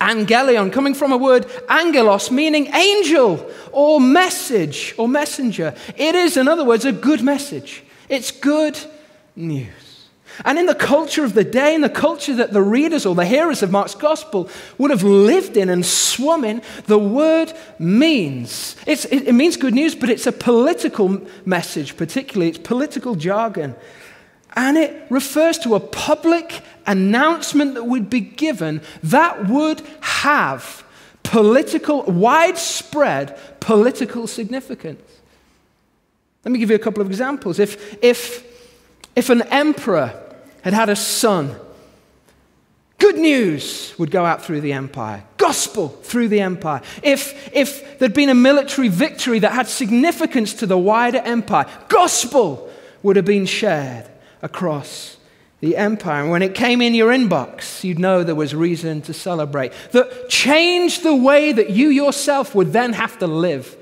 Angelion, 0.00 0.72
coming 0.72 0.94
from 0.94 1.12
a 1.12 1.16
word 1.16 1.46
angelos, 1.68 2.30
meaning 2.30 2.66
angel 2.68 3.50
or 3.72 4.00
message 4.00 4.94
or 4.96 5.08
messenger. 5.08 5.74
It 5.96 6.14
is, 6.14 6.36
in 6.36 6.46
other 6.46 6.64
words, 6.64 6.84
a 6.84 6.92
good 6.92 7.22
message. 7.22 7.82
It's 8.08 8.30
good 8.30 8.78
news. 9.36 9.92
And 10.44 10.58
in 10.58 10.66
the 10.66 10.74
culture 10.74 11.24
of 11.24 11.34
the 11.34 11.44
day, 11.44 11.74
in 11.74 11.82
the 11.82 11.90
culture 11.90 12.34
that 12.36 12.52
the 12.52 12.62
readers 12.62 13.04
or 13.04 13.14
the 13.14 13.26
hearers 13.26 13.62
of 13.62 13.70
Mark's 13.70 13.94
gospel 13.94 14.48
would 14.78 14.90
have 14.90 15.02
lived 15.02 15.56
in 15.56 15.68
and 15.68 15.84
swum 15.84 16.44
in, 16.44 16.62
the 16.86 16.98
word 16.98 17.52
means. 17.78 18.76
It, 18.86 19.04
it 19.12 19.34
means 19.34 19.56
good 19.56 19.74
news, 19.74 19.94
but 19.94 20.08
it's 20.08 20.26
a 20.26 20.32
political 20.32 21.20
message, 21.44 21.96
particularly. 21.96 22.48
It's 22.48 22.58
political 22.58 23.14
jargon. 23.14 23.74
And 24.54 24.76
it 24.78 25.06
refers 25.10 25.58
to 25.60 25.74
a 25.74 25.80
public 25.80 26.62
announcement 26.86 27.74
that 27.74 27.84
would 27.84 28.08
be 28.10 28.20
given 28.20 28.80
that 29.02 29.48
would 29.48 29.82
have 30.00 30.84
political, 31.22 32.02
widespread 32.04 33.38
political 33.60 34.26
significance. 34.26 35.02
Let 36.44 36.52
me 36.52 36.58
give 36.58 36.70
you 36.70 36.76
a 36.76 36.80
couple 36.80 37.00
of 37.00 37.08
examples. 37.08 37.58
If, 37.58 38.02
if, 38.02 38.51
if 39.14 39.30
an 39.30 39.42
emperor 39.42 40.18
had 40.62 40.74
had 40.74 40.88
a 40.88 40.96
son, 40.96 41.56
good 42.98 43.16
news 43.16 43.94
would 43.98 44.10
go 44.10 44.24
out 44.24 44.44
through 44.44 44.60
the 44.60 44.72
empire, 44.72 45.24
gospel 45.36 45.88
through 45.88 46.28
the 46.28 46.40
empire. 46.40 46.80
If, 47.02 47.54
if 47.54 47.98
there'd 47.98 48.14
been 48.14 48.28
a 48.28 48.34
military 48.34 48.88
victory 48.88 49.40
that 49.40 49.52
had 49.52 49.66
significance 49.68 50.54
to 50.54 50.66
the 50.66 50.78
wider 50.78 51.18
empire, 51.18 51.66
gospel 51.88 52.70
would 53.02 53.16
have 53.16 53.24
been 53.24 53.46
shared 53.46 54.08
across 54.40 55.16
the 55.60 55.76
empire. 55.76 56.22
And 56.22 56.30
when 56.30 56.42
it 56.42 56.54
came 56.54 56.80
in 56.80 56.94
your 56.94 57.10
inbox, 57.10 57.84
you'd 57.84 57.98
know 57.98 58.22
there 58.24 58.34
was 58.34 58.54
reason 58.54 59.02
to 59.02 59.12
celebrate. 59.12 59.72
That 59.92 60.28
changed 60.28 61.02
the 61.02 61.14
way 61.14 61.52
that 61.52 61.70
you 61.70 61.88
yourself 61.88 62.54
would 62.54 62.72
then 62.72 62.92
have 62.92 63.18
to 63.18 63.26
live. 63.26 63.76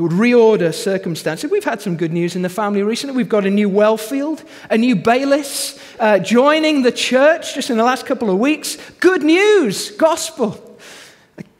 It 0.00 0.04
would 0.04 0.12
reorder 0.12 0.72
circumstances. 0.72 1.50
We've 1.50 1.62
had 1.62 1.82
some 1.82 1.94
good 1.98 2.10
news 2.10 2.34
in 2.34 2.40
the 2.40 2.48
family 2.48 2.82
recently. 2.82 3.14
We've 3.14 3.28
got 3.28 3.44
a 3.44 3.50
new 3.50 3.68
Wellfield, 3.68 4.42
a 4.70 4.78
new 4.78 4.96
Baylis 4.96 5.78
uh, 6.00 6.18
joining 6.20 6.80
the 6.80 6.90
church 6.90 7.54
just 7.54 7.68
in 7.68 7.76
the 7.76 7.84
last 7.84 8.06
couple 8.06 8.30
of 8.30 8.38
weeks. 8.38 8.78
Good 9.00 9.22
news, 9.22 9.90
gospel. 9.90 10.78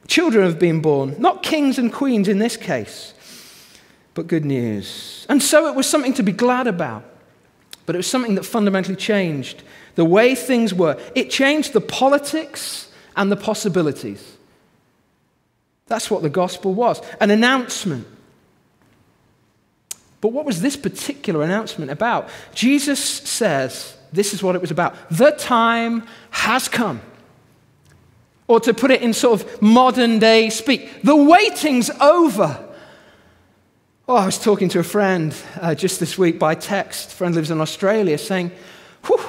Children 0.07 0.47
have 0.47 0.59
been 0.59 0.81
born, 0.81 1.17
not 1.19 1.43
kings 1.43 1.79
and 1.79 1.93
queens 1.93 2.29
in 2.29 2.39
this 2.39 2.57
case, 2.57 3.13
but 4.15 4.27
good 4.27 4.47
news. 4.47 5.27
And 5.29 5.43
so 5.43 5.67
it 5.67 5.75
was 5.75 5.87
something 5.87 6.15
to 6.15 6.23
be 6.23 6.33
glad 6.33 6.67
about 6.67 7.05
but 7.85 7.95
it 7.95 7.99
was 7.99 8.07
something 8.07 8.37
that 8.37 8.45
fundamentally 8.45 8.97
changed 8.97 9.65
the 9.97 10.05
way 10.05 10.35
things 10.35 10.73
were. 10.73 10.97
It 11.15 11.29
changed 11.29 11.75
the 11.75 11.81
politics 11.83 12.89
and 13.17 13.31
the 13.31 13.37
possibilities. 13.37 14.37
That's 15.89 16.11
what 16.11 16.23
the 16.23 16.31
gospel 16.31 16.73
was 16.73 17.03
an 17.21 17.31
announcement. 17.31 18.07
But 20.21 20.33
what 20.33 20.45
was 20.45 20.61
this 20.61 20.77
particular 20.77 21.43
announcement 21.43 21.91
about? 21.91 22.29
Jesus 22.55 23.03
says 23.03 23.97
this 24.13 24.35
is 24.35 24.43
what 24.43 24.55
it 24.55 24.61
was 24.61 24.71
about. 24.71 24.95
The 25.11 25.31
time 25.31 26.07
has 26.31 26.69
come. 26.69 27.01
Or 28.47 28.61
to 28.61 28.75
put 28.75 28.91
it 28.91 29.03
in 29.03 29.13
sort 29.13 29.41
of 29.41 29.63
modern 29.63 30.19
day 30.19 30.51
speak, 30.51 31.03
the 31.03 31.17
waiting's 31.17 31.89
over. 32.01 32.67
Oh, 34.09 34.17
I 34.17 34.27
was 34.27 34.39
talking 34.39 34.69
to 34.71 34.81
a 34.81 34.85
friend 34.85 35.35
uh, 35.61 35.75
just 35.75 36.01
this 36.01 36.19
week 36.19 36.39
by 36.39 36.57
text. 36.57 37.11
Friend 37.11 37.33
lives 37.35 37.53
in 37.53 37.61
Australia 37.61 38.19
saying, 38.19 38.51
Whew, 39.07 39.21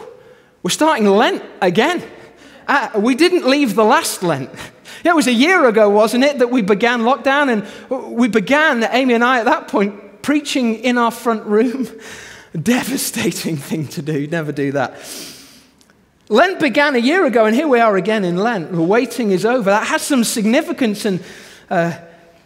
we're 0.63 0.71
starting 0.71 1.05
Lent 1.05 1.43
again. 1.61 2.03
Uh, 2.67 2.89
we 2.99 3.13
didn't 3.13 3.47
leave 3.47 3.75
the 3.75 3.85
last 3.85 4.23
Lent. 4.23 4.49
It 5.03 5.15
was 5.15 5.27
a 5.27 5.33
year 5.33 5.67
ago, 5.67 5.89
wasn't 5.89 6.23
it, 6.23 6.39
that 6.39 6.49
we 6.51 6.61
began 6.61 7.01
lockdown, 7.01 7.51
and 7.89 8.15
we 8.15 8.27
began, 8.27 8.83
Amy 8.91 9.13
and 9.13 9.23
I, 9.23 9.39
at 9.39 9.45
that 9.45 9.67
point, 9.67 9.95
preaching 10.21 10.75
in 10.75 10.97
our 10.97 11.11
front 11.11 11.45
room. 11.45 11.87
Devastating 12.61 13.55
thing 13.57 13.87
to 13.89 14.01
do. 14.01 14.27
Never 14.27 14.51
do 14.51 14.73
that. 14.73 14.97
Lent 16.27 16.59
began 16.59 16.95
a 16.95 16.99
year 16.99 17.25
ago, 17.25 17.45
and 17.45 17.55
here 17.55 17.67
we 17.67 17.79
are 17.79 17.97
again 17.97 18.23
in 18.23 18.37
Lent. 18.37 18.71
The 18.71 18.81
waiting 18.81 19.31
is 19.31 19.45
over. 19.45 19.69
That 19.69 19.87
has 19.87 20.01
some 20.01 20.23
significance 20.23 21.03
and 21.03 21.21
uh, 21.69 21.97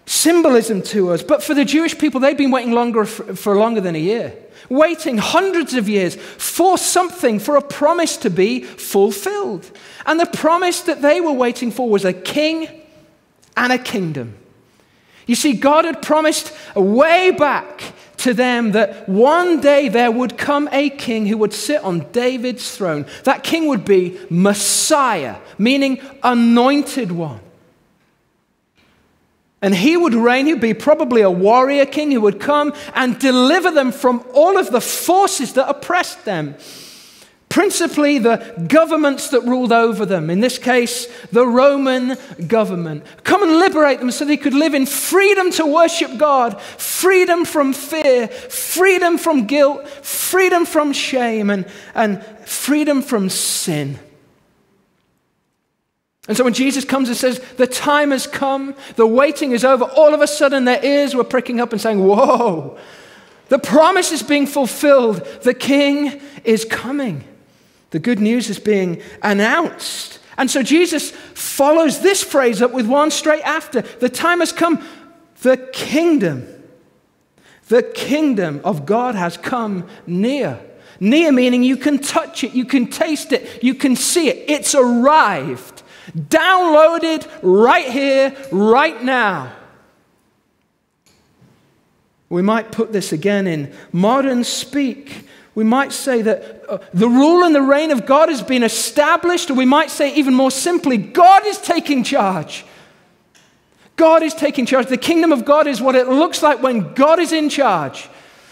symbolism 0.05 0.82
to 0.82 1.12
us. 1.12 1.22
But 1.22 1.44
for 1.44 1.53
the 1.53 1.65
Jewish 1.65 1.98
people, 1.98 2.20
they've 2.20 2.38
been 2.38 2.51
waiting 2.51 2.74
longer 2.74 3.05
for, 3.05 3.36
for, 3.36 3.55
longer 3.55 3.82
than 3.82 3.96
a 3.96 4.00
year, 4.00 4.36
waiting 4.70 5.17
hundreds 5.17 5.74
of 5.74 5.89
years 5.89 6.15
for 6.15 6.77
something, 6.77 7.39
for 7.39 7.58
a 7.58 7.62
promise 7.62 8.17
to 8.17 8.29
be 8.29 8.63
fulfilled. 8.63 9.70
And 10.05 10.20
the 10.20 10.25
promise 10.25 10.82
that 10.82 11.01
they 11.01 11.22
were 11.22 11.34
waiting 11.34 11.72
for 11.72 11.89
was 11.89 12.05
a 12.05 12.13
king 12.13 12.67
and 13.58 13.72
a 13.72 13.77
kingdom. 13.77 14.36
You 15.27 15.36
see, 15.36 15.53
God 15.53 15.86
had 15.86 16.01
promised 16.01 16.53
way 16.75 17.32
back 17.32 17.82
to 18.17 18.34
them 18.34 18.72
that 18.72 19.10
one 19.10 19.60
day 19.60 19.89
there 19.89 20.12
would 20.12 20.38
come 20.38 20.70
a 20.72 20.89
king 20.89 21.25
who 21.25 21.38
would 21.38 21.53
sit 21.53 21.84
on 21.84 22.12
David's 22.12 22.75
throne. 22.75 23.05
That 23.24 23.44
king 23.44 23.67
would 23.67 23.86
be 23.86 24.20
Messiah, 24.29 25.38
meaning 25.58 26.00
anointed 26.24 27.12
one. 27.12 27.41
And 29.62 29.74
he 29.74 29.98
would 29.98 30.13
reign, 30.13 30.46
he'd 30.46 30.62
be 30.62 30.75
probably 30.75 31.22
a 31.22 31.32
warrior 31.32 31.88
king 31.88 32.12
who 32.12 32.22
would 32.22 32.39
come 32.39 32.74
and 32.94 33.17
deliver 33.17 33.72
them 33.72 33.91
from 33.91 34.24
all 34.34 34.58
of 34.58 34.72
the 34.72 34.82
forces 34.82 35.53
that 35.53 35.67
oppressed 35.67 36.24
them. 36.25 36.55
Principally, 37.55 38.19
the 38.19 38.65
governments 38.67 39.29
that 39.29 39.39
ruled 39.43 39.71
over 39.71 40.05
them, 40.05 40.29
in 40.29 40.41
this 40.41 40.57
case, 40.57 41.07
the 41.27 41.47
Roman 41.47 42.17
government. 42.47 43.05
Come 43.24 43.43
and 43.43 43.59
liberate 43.59 44.00
them 44.00 44.12
so 44.12 44.25
they 44.25 44.35
could 44.35 44.53
live 44.53 44.74
in 44.74 44.85
freedom 44.85 45.51
to 45.51 45.65
worship 45.65 46.17
God, 46.17 46.62
freedom 46.62 47.45
from 47.45 47.71
fear, 47.71 48.27
freedom 48.27 49.17
from 49.17 49.45
guilt, 49.45 49.88
freedom 49.88 50.65
from 50.65 50.91
shame, 50.91 51.50
and, 51.50 51.65
and 51.93 52.21
freedom 52.45 53.01
from 53.01 53.29
sin. 53.29 54.00
And 56.27 56.35
so 56.35 56.43
when 56.43 56.53
Jesus 56.53 56.83
comes 56.83 57.07
and 57.07 57.17
says, 57.17 57.39
The 57.55 57.67
time 57.67 58.12
has 58.12 58.27
come, 58.27 58.75
the 58.97 59.07
waiting 59.07 59.53
is 59.53 59.63
over, 59.63 59.85
all 59.85 60.13
of 60.13 60.19
a 60.19 60.27
sudden 60.27 60.65
their 60.65 60.83
ears 60.83 61.15
were 61.15 61.24
pricking 61.24 61.62
up 61.62 61.71
and 61.71 61.79
saying, 61.79 62.05
Whoa, 62.05 62.77
the 63.47 63.59
promise 63.59 64.12
is 64.12 64.24
being 64.24 64.45
fulfilled. 64.45 65.25
The 65.43 65.53
king 65.53 66.19
is 66.43 66.65
coming. 66.65 67.24
The 67.96 68.00
good 68.00 68.20
news 68.20 68.50
is 68.50 68.60
being 68.60 69.02
announced. 69.22 70.20
And 70.38 70.52
so 70.52 70.62
Jesus 70.62 71.12
follows 71.12 72.02
this 72.02 72.22
phrase 72.22 72.62
up 72.62 72.74
with 72.74 72.88
one 72.88 73.10
straight 73.10 73.44
after 73.44 73.84
The 73.84 74.10
time 74.10 74.42
has 74.42 74.52
come, 74.52 74.86
the 75.44 75.56
kingdom. 75.56 76.46
The 77.70 77.84
kingdom 77.84 78.60
of 78.66 78.86
God 78.86 79.16
has 79.16 79.38
come 79.38 79.88
near. 80.06 80.60
Near 81.00 81.32
meaning 81.32 81.64
you 81.64 81.78
can 81.78 82.00
touch 82.00 82.44
it, 82.44 82.52
you 82.52 82.66
can 82.66 82.88
taste 82.88 83.32
it, 83.32 83.64
you 83.64 83.74
can 83.74 83.96
see 83.96 84.28
it. 84.28 84.44
It's 84.50 84.75
arrived. 84.75 85.82
Downloaded 86.18 87.25
right 87.44 87.90
here, 87.90 88.36
right 88.52 89.02
now. 89.02 89.56
We 92.28 92.42
might 92.42 92.74
put 92.74 92.92
this 92.92 93.14
again 93.14 93.48
in 93.48 93.74
modern 93.94 94.44
speak. 94.44 95.25
We 95.55 95.63
might 95.63 95.93
say 95.93 96.21
that 96.21 96.65
uh, 96.69 96.77
the 96.93 97.07
rule 97.07 97.43
and 97.43 97.55
the 97.55 97.62
reign 97.62 97.91
of 97.91 98.05
God 98.05 98.27
has 98.27 98.41
been 98.41 98.62
established, 98.62 99.50
or 99.50 99.53
we 99.53 99.65
might 99.65 99.89
say 99.89 100.13
even 100.15 100.33
more 100.33 100.51
simply, 100.51 100.97
God 100.97 101.47
is 101.47 101.57
taking 101.57 102.03
charge. 102.03 102.65
God 103.95 104.21
is 104.21 104.33
taking 104.33 104.65
charge. 104.65 104.88
The 104.88 104.97
kingdom 104.97 105.31
of 105.31 105.45
God 105.45 105.67
is 105.67 105.81
what 105.81 105.95
it 105.95 106.09
looks 106.09 106.43
like 106.43 106.62
when 106.62 106.93
God 106.93 107.19
is 107.19 107.31
in 107.31 107.50
charge. 107.50 108.09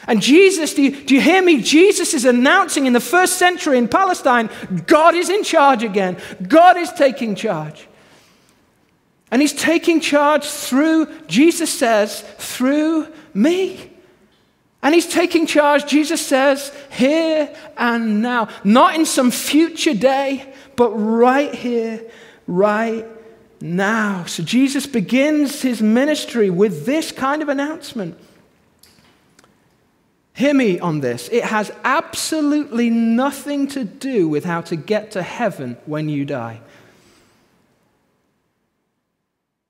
And 0.07 0.21
Jesus, 0.21 0.73
do 0.73 0.81
you, 0.81 1.03
do 1.03 1.15
you, 1.15 1.21
hear 1.21 1.41
me? 1.41 1.61
Jesus 1.61 2.13
is 2.13 2.25
announcing 2.25 2.85
in 2.85 2.93
the 2.93 2.99
first 2.99 3.37
century 3.37 3.77
in 3.77 3.87
Palestine 3.87 4.49
God 4.85 5.15
is 5.15 5.29
in 5.29 5.43
charge 5.43 5.83
again. 5.83 6.17
God 6.47 6.77
is 6.77 6.91
taking 6.91 7.35
charge. 7.35 7.87
And 9.31 9.41
he's 9.41 9.53
taking 9.53 9.99
charge 9.99 10.45
through, 10.45 11.07
Jesus 11.27 11.73
says, 11.73 12.21
through 12.37 13.07
me. 13.33 13.92
And 14.83 14.93
he's 14.93 15.07
taking 15.07 15.47
charge, 15.47 15.87
Jesus 15.87 16.23
says, 16.23 16.75
here 16.91 17.55
and 17.77 18.21
now. 18.21 18.49
Not 18.65 18.95
in 18.95 19.05
some 19.05 19.31
future 19.31 19.93
day, 19.93 20.53
but 20.75 20.89
right 20.89 21.55
here, 21.55 22.01
right 22.47 23.05
now. 23.61 24.25
So 24.25 24.43
Jesus 24.43 24.85
begins 24.85 25.61
his 25.61 25.81
ministry 25.81 26.49
with 26.49 26.85
this 26.85 27.13
kind 27.13 27.41
of 27.41 27.47
announcement. 27.47 28.19
Hear 30.33 30.53
me 30.53 30.79
on 30.79 30.99
this. 30.99 31.29
It 31.29 31.45
has 31.45 31.71
absolutely 31.85 32.89
nothing 32.89 33.67
to 33.69 33.85
do 33.85 34.27
with 34.27 34.43
how 34.43 34.61
to 34.61 34.75
get 34.75 35.11
to 35.11 35.21
heaven 35.23 35.77
when 35.85 36.09
you 36.09 36.25
die. 36.25 36.59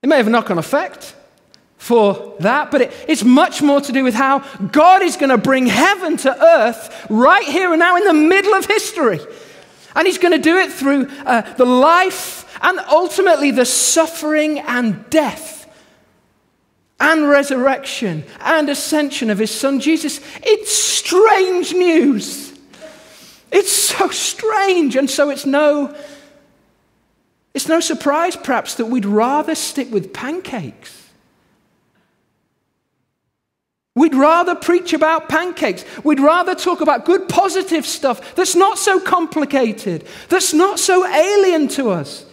It 0.01 0.08
may 0.08 0.17
have 0.17 0.27
a 0.27 0.32
knock 0.32 0.50
on 0.50 0.58
effect 0.58 1.15
for 1.83 2.33
that, 2.39 2.71
but 2.71 2.83
it, 2.83 2.93
it's 3.09 3.25
much 3.25 3.61
more 3.61 3.81
to 3.81 3.91
do 3.91 4.05
with 4.05 4.13
how 4.13 4.39
God 4.67 5.01
is 5.01 5.17
going 5.17 5.31
to 5.31 5.37
bring 5.37 5.65
heaven 5.65 6.15
to 6.15 6.41
earth 6.41 7.07
right 7.09 7.43
here 7.43 7.73
and 7.73 7.79
now 7.79 7.97
in 7.97 8.05
the 8.05 8.13
middle 8.13 8.53
of 8.53 8.65
history. 8.65 9.19
And 9.93 10.07
He's 10.07 10.17
going 10.17 10.31
to 10.31 10.37
do 10.37 10.55
it 10.59 10.71
through 10.71 11.09
uh, 11.25 11.41
the 11.55 11.65
life 11.65 12.57
and 12.61 12.79
ultimately 12.89 13.51
the 13.51 13.65
suffering 13.65 14.59
and 14.59 15.09
death 15.09 15.69
and 17.01 17.27
resurrection 17.27 18.23
and 18.39 18.69
ascension 18.69 19.29
of 19.29 19.37
His 19.37 19.51
Son 19.51 19.81
Jesus. 19.81 20.21
It's 20.41 20.73
strange 20.73 21.73
news. 21.73 22.57
It's 23.51 23.73
so 23.73 24.07
strange. 24.07 24.95
And 24.95 25.09
so 25.09 25.29
it's 25.29 25.45
no, 25.45 25.93
it's 27.53 27.67
no 27.67 27.81
surprise, 27.81 28.37
perhaps, 28.37 28.75
that 28.75 28.85
we'd 28.85 29.03
rather 29.03 29.53
stick 29.53 29.91
with 29.91 30.13
pancakes 30.13 31.02
We'd 33.95 34.15
rather 34.15 34.55
preach 34.55 34.93
about 34.93 35.29
pancakes. 35.29 35.85
We'd 36.03 36.19
rather 36.19 36.55
talk 36.55 36.81
about 36.81 37.05
good, 37.05 37.29
positive 37.29 37.85
stuff 37.85 38.33
that's 38.35 38.55
not 38.55 38.79
so 38.79 39.00
complicated, 39.00 40.07
that's 40.29 40.53
not 40.53 40.79
so 40.79 41.05
alien 41.05 41.67
to 41.69 41.91
us. 41.91 42.25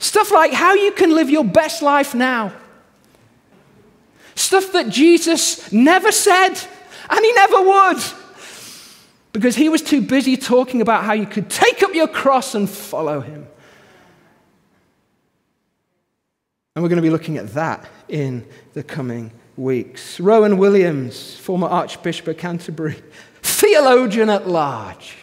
Stuff 0.00 0.32
like 0.32 0.52
how 0.52 0.74
you 0.74 0.90
can 0.92 1.14
live 1.14 1.30
your 1.30 1.44
best 1.44 1.80
life 1.80 2.14
now. 2.14 2.52
Stuff 4.34 4.72
that 4.72 4.88
Jesus 4.88 5.72
never 5.72 6.10
said, 6.10 6.54
and 7.08 7.20
he 7.20 7.32
never 7.32 7.62
would. 7.62 8.02
Because 9.32 9.54
he 9.54 9.68
was 9.68 9.80
too 9.80 10.00
busy 10.00 10.36
talking 10.36 10.80
about 10.80 11.04
how 11.04 11.12
you 11.12 11.26
could 11.26 11.48
take 11.48 11.84
up 11.84 11.94
your 11.94 12.08
cross 12.08 12.54
and 12.56 12.68
follow 12.68 13.20
him. 13.20 13.46
And 16.74 16.82
we're 16.82 16.88
going 16.88 16.96
to 16.96 17.02
be 17.02 17.10
looking 17.10 17.38
at 17.38 17.54
that 17.54 17.88
in 18.08 18.44
the 18.72 18.82
coming 18.82 19.30
weeks. 19.56 20.18
Rowan 20.20 20.58
Williams, 20.58 21.36
former 21.36 21.66
Archbishop 21.66 22.28
of 22.28 22.38
Canterbury, 22.38 22.96
theologian 23.42 24.30
at 24.30 24.48
large, 24.48 25.16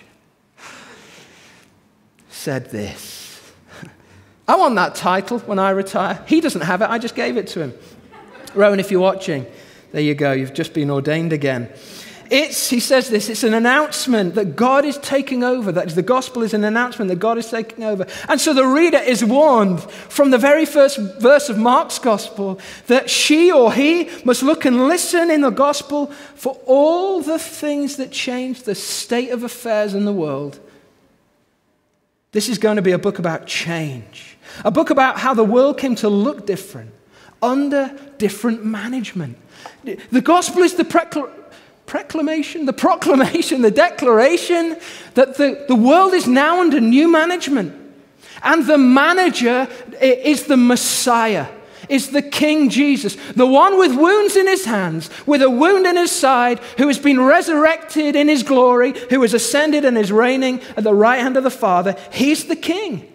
said 2.29 2.69
this. 2.71 3.51
I 4.47 4.55
want 4.55 4.75
that 4.75 4.95
title 4.95 5.39
when 5.39 5.59
I 5.59 5.69
retire. 5.71 6.23
He 6.27 6.41
doesn't 6.41 6.61
have 6.61 6.81
it, 6.81 6.89
I 6.89 6.97
just 6.97 7.15
gave 7.15 7.37
it 7.37 7.47
to 7.47 7.61
him. 7.61 7.73
Rowan, 8.53 8.79
if 8.79 8.91
you're 8.91 9.01
watching, 9.01 9.45
there 9.91 10.01
you 10.01 10.15
go, 10.15 10.31
you've 10.31 10.53
just 10.53 10.73
been 10.73 10.89
ordained 10.89 11.33
again. 11.33 11.69
It's, 12.31 12.69
he 12.69 12.79
says 12.79 13.09
this, 13.09 13.27
it's 13.27 13.43
an 13.43 13.53
announcement 13.53 14.35
that 14.35 14.55
God 14.55 14.85
is 14.85 14.97
taking 14.99 15.43
over. 15.43 15.69
That 15.69 15.89
the 15.89 16.01
gospel 16.01 16.43
is 16.43 16.53
an 16.53 16.63
announcement 16.63 17.09
that 17.09 17.19
God 17.19 17.37
is 17.37 17.49
taking 17.49 17.83
over. 17.83 18.07
And 18.29 18.39
so 18.39 18.53
the 18.53 18.65
reader 18.65 18.99
is 18.99 19.21
warned 19.21 19.81
from 19.83 20.31
the 20.31 20.37
very 20.37 20.65
first 20.65 20.97
verse 21.19 21.49
of 21.49 21.57
Mark's 21.57 21.99
gospel 21.99 22.57
that 22.87 23.09
she 23.09 23.51
or 23.51 23.73
he 23.73 24.09
must 24.23 24.43
look 24.43 24.63
and 24.63 24.87
listen 24.87 25.29
in 25.29 25.41
the 25.41 25.49
gospel 25.49 26.05
for 26.35 26.57
all 26.65 27.19
the 27.19 27.37
things 27.37 27.97
that 27.97 28.11
change 28.11 28.63
the 28.63 28.75
state 28.75 29.31
of 29.31 29.43
affairs 29.43 29.93
in 29.93 30.05
the 30.05 30.13
world. 30.13 30.57
This 32.31 32.47
is 32.47 32.57
going 32.57 32.77
to 32.77 32.81
be 32.81 32.93
a 32.93 32.97
book 32.97 33.19
about 33.19 33.45
change, 33.45 34.37
a 34.63 34.71
book 34.71 34.89
about 34.89 35.17
how 35.17 35.33
the 35.33 35.43
world 35.43 35.77
came 35.77 35.95
to 35.95 36.07
look 36.07 36.45
different 36.45 36.93
under 37.41 37.93
different 38.17 38.63
management. 38.63 39.37
The 39.83 40.21
gospel 40.21 40.61
is 40.61 40.75
the 40.75 40.85
proclamation, 41.91 42.65
the 42.65 42.71
proclamation, 42.71 43.61
the 43.61 43.69
declaration 43.69 44.77
that 45.15 45.35
the, 45.35 45.65
the 45.67 45.75
world 45.75 46.13
is 46.13 46.25
now 46.25 46.61
under 46.61 46.79
new 46.79 47.11
management. 47.11 47.73
And 48.41 48.65
the 48.65 48.77
manager 48.77 49.67
is 50.01 50.45
the 50.45 50.55
Messiah, 50.55 51.47
is 51.89 52.11
the 52.11 52.21
King 52.21 52.69
Jesus, 52.69 53.17
the 53.35 53.45
one 53.45 53.77
with 53.77 53.93
wounds 53.93 54.37
in 54.37 54.47
his 54.47 54.63
hands, 54.63 55.09
with 55.25 55.41
a 55.41 55.49
wound 55.49 55.85
in 55.85 55.97
his 55.97 56.13
side, 56.13 56.59
who 56.77 56.87
has 56.87 56.97
been 56.97 57.19
resurrected 57.19 58.15
in 58.15 58.29
his 58.29 58.43
glory, 58.43 58.93
who 59.09 59.21
has 59.21 59.33
ascended 59.33 59.83
and 59.83 59.97
is 59.97 60.13
reigning 60.13 60.61
at 60.77 60.85
the 60.85 60.93
right 60.93 61.19
hand 61.19 61.35
of 61.35 61.43
the 61.43 61.51
Father. 61.51 61.97
He's 62.13 62.45
the 62.45 62.55
King. 62.55 63.10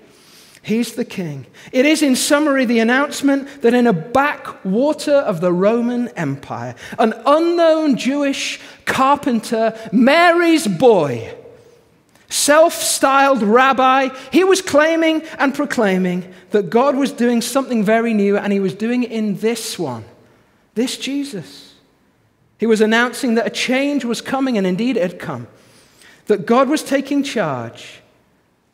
He's 0.67 0.95
the 0.95 1.05
king. 1.05 1.47
It 1.71 1.87
is, 1.87 2.03
in 2.03 2.17
summary, 2.17 2.65
the 2.65 2.81
announcement 2.81 3.63
that 3.63 3.73
in 3.73 3.87
a 3.87 3.93
backwater 3.93 5.15
of 5.15 5.41
the 5.41 5.53
Roman 5.53 6.09
Empire, 6.17 6.75
an 6.99 7.15
unknown 7.25 7.97
Jewish 7.97 8.59
carpenter, 8.85 9.79
Mary's 9.93 10.67
boy, 10.67 11.33
self 12.29 12.73
styled 12.73 13.45
rabbi, 13.45 14.09
he 14.33 14.43
was 14.43 14.61
claiming 14.61 15.23
and 15.39 15.55
proclaiming 15.55 16.35
that 16.51 16.69
God 16.69 16.97
was 16.97 17.13
doing 17.13 17.43
something 17.43 17.85
very 17.85 18.13
new, 18.13 18.37
and 18.37 18.53
he 18.53 18.59
was 18.59 18.75
doing 18.75 19.05
it 19.05 19.13
in 19.13 19.37
this 19.37 19.79
one, 19.79 20.05
this 20.75 20.99
Jesus. 20.99 21.75
He 22.59 22.67
was 22.67 22.81
announcing 22.81 23.37
that 23.37 23.47
a 23.47 23.51
change 23.51 24.05
was 24.05 24.21
coming, 24.21 24.59
and 24.59 24.67
indeed 24.67 24.97
it 24.97 25.13
had 25.13 25.21
come, 25.21 25.47
that 26.27 26.45
God 26.45 26.69
was 26.69 26.83
taking 26.83 27.23
charge, 27.23 28.01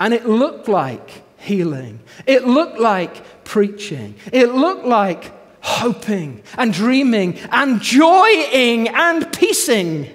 and 0.00 0.14
it 0.14 0.26
looked 0.26 0.68
like 0.68 1.21
healing. 1.42 2.00
It 2.26 2.46
looked 2.46 2.78
like 2.78 3.44
preaching. 3.44 4.14
It 4.33 4.55
looked 4.55 4.87
like 4.87 5.33
hoping 5.61 6.42
and 6.57 6.72
dreaming 6.72 7.38
and 7.50 7.81
joying 7.81 8.88
and 8.88 9.33
peacing 9.33 10.12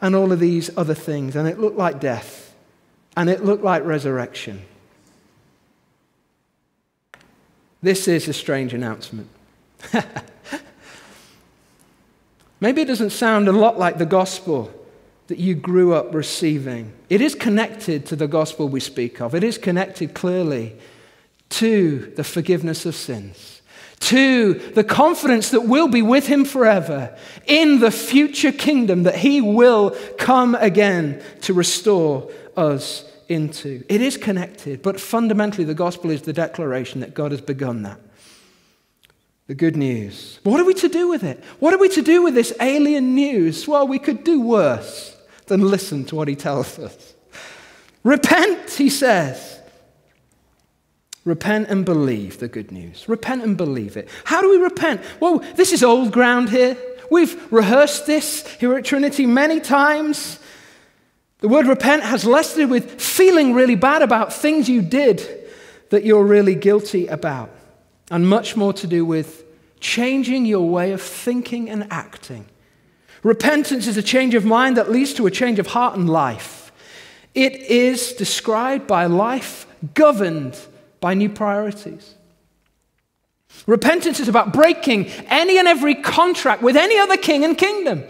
and 0.00 0.14
all 0.14 0.30
of 0.30 0.40
these 0.40 0.70
other 0.76 0.94
things. 0.94 1.36
And 1.36 1.48
it 1.48 1.58
looked 1.58 1.78
like 1.78 2.00
death 2.00 2.54
and 3.16 3.28
it 3.30 3.44
looked 3.44 3.64
like 3.64 3.84
resurrection. 3.84 4.62
This 7.82 8.08
is 8.08 8.28
a 8.28 8.32
strange 8.32 8.74
announcement. 8.74 9.28
Maybe 12.60 12.82
it 12.82 12.86
doesn't 12.86 13.10
sound 13.10 13.48
a 13.48 13.52
lot 13.52 13.78
like 13.78 13.98
the 13.98 14.06
gospel 14.06 14.72
that 15.28 15.38
you 15.38 15.54
grew 15.54 15.94
up 15.94 16.12
receiving. 16.14 16.92
It 17.08 17.20
is 17.20 17.34
connected 17.34 18.06
to 18.06 18.16
the 18.16 18.26
gospel 18.26 18.68
we 18.68 18.80
speak 18.80 19.20
of, 19.20 19.34
it 19.34 19.44
is 19.44 19.56
connected 19.56 20.14
clearly 20.14 20.76
to 21.50 22.12
the 22.16 22.24
forgiveness 22.24 22.84
of 22.84 22.94
sins, 22.94 23.62
to 24.00 24.54
the 24.54 24.84
confidence 24.84 25.50
that 25.50 25.62
we'll 25.62 25.88
be 25.88 26.02
with 26.02 26.26
Him 26.26 26.44
forever 26.44 27.16
in 27.46 27.78
the 27.80 27.90
future 27.90 28.52
kingdom 28.52 29.04
that 29.04 29.16
He 29.16 29.40
will 29.40 29.96
come 30.18 30.54
again 30.56 31.22
to 31.42 31.54
restore 31.54 32.30
us 32.56 33.04
into. 33.28 33.84
It 33.88 34.00
is 34.00 34.16
connected, 34.16 34.82
but 34.82 34.98
fundamentally, 34.98 35.64
the 35.64 35.74
gospel 35.74 36.10
is 36.10 36.22
the 36.22 36.32
declaration 36.32 37.00
that 37.00 37.14
God 37.14 37.30
has 37.32 37.40
begun 37.40 37.82
that 37.82 38.00
the 39.46 39.54
good 39.54 39.78
news. 39.78 40.40
What 40.42 40.60
are 40.60 40.64
we 40.64 40.74
to 40.74 40.90
do 40.90 41.08
with 41.08 41.24
it? 41.24 41.42
What 41.58 41.72
are 41.72 41.78
we 41.78 41.88
to 41.88 42.02
do 42.02 42.22
with 42.22 42.34
this 42.34 42.52
alien 42.60 43.14
news? 43.14 43.66
Well, 43.66 43.88
we 43.88 43.98
could 43.98 44.22
do 44.22 44.42
worse 44.42 45.17
than 45.48 45.62
listen 45.62 46.04
to 46.06 46.14
what 46.14 46.28
he 46.28 46.36
tells 46.36 46.78
us. 46.78 47.14
Repent, 48.04 48.70
he 48.70 48.88
says. 48.88 49.60
Repent 51.24 51.68
and 51.68 51.84
believe 51.84 52.38
the 52.38 52.48
good 52.48 52.70
news. 52.70 53.08
Repent 53.08 53.42
and 53.42 53.56
believe 53.56 53.96
it. 53.96 54.08
How 54.24 54.40
do 54.40 54.48
we 54.48 54.56
repent? 54.56 55.02
Well, 55.20 55.40
this 55.56 55.72
is 55.72 55.82
old 55.82 56.12
ground 56.12 56.48
here. 56.48 56.76
We've 57.10 57.52
rehearsed 57.52 58.06
this 58.06 58.46
here 58.54 58.74
at 58.74 58.84
Trinity 58.84 59.26
many 59.26 59.60
times. 59.60 60.38
The 61.40 61.48
word 61.48 61.66
repent 61.66 62.02
has 62.02 62.24
less 62.24 62.54
to 62.54 62.60
do 62.60 62.68
with 62.68 63.00
feeling 63.00 63.54
really 63.54 63.74
bad 63.74 64.02
about 64.02 64.32
things 64.32 64.68
you 64.68 64.82
did 64.82 65.26
that 65.90 66.04
you're 66.04 66.24
really 66.24 66.54
guilty 66.54 67.06
about, 67.06 67.50
and 68.10 68.28
much 68.28 68.56
more 68.56 68.72
to 68.74 68.86
do 68.86 69.04
with 69.04 69.44
changing 69.80 70.44
your 70.44 70.68
way 70.68 70.92
of 70.92 71.00
thinking 71.00 71.70
and 71.70 71.86
acting 71.90 72.46
Repentance 73.22 73.86
is 73.86 73.96
a 73.96 74.02
change 74.02 74.34
of 74.34 74.44
mind 74.44 74.76
that 74.76 74.90
leads 74.90 75.14
to 75.14 75.26
a 75.26 75.30
change 75.30 75.58
of 75.58 75.68
heart 75.68 75.96
and 75.96 76.08
life. 76.08 76.72
It 77.34 77.54
is 77.54 78.12
described 78.12 78.86
by 78.86 79.06
life 79.06 79.66
governed 79.94 80.58
by 81.00 81.14
new 81.14 81.28
priorities. 81.28 82.14
Repentance 83.66 84.20
is 84.20 84.28
about 84.28 84.52
breaking 84.52 85.06
any 85.28 85.58
and 85.58 85.68
every 85.68 85.94
contract 85.94 86.62
with 86.62 86.76
any 86.76 86.98
other 86.98 87.16
king 87.16 87.44
and 87.44 87.56
kingdom. 87.56 88.04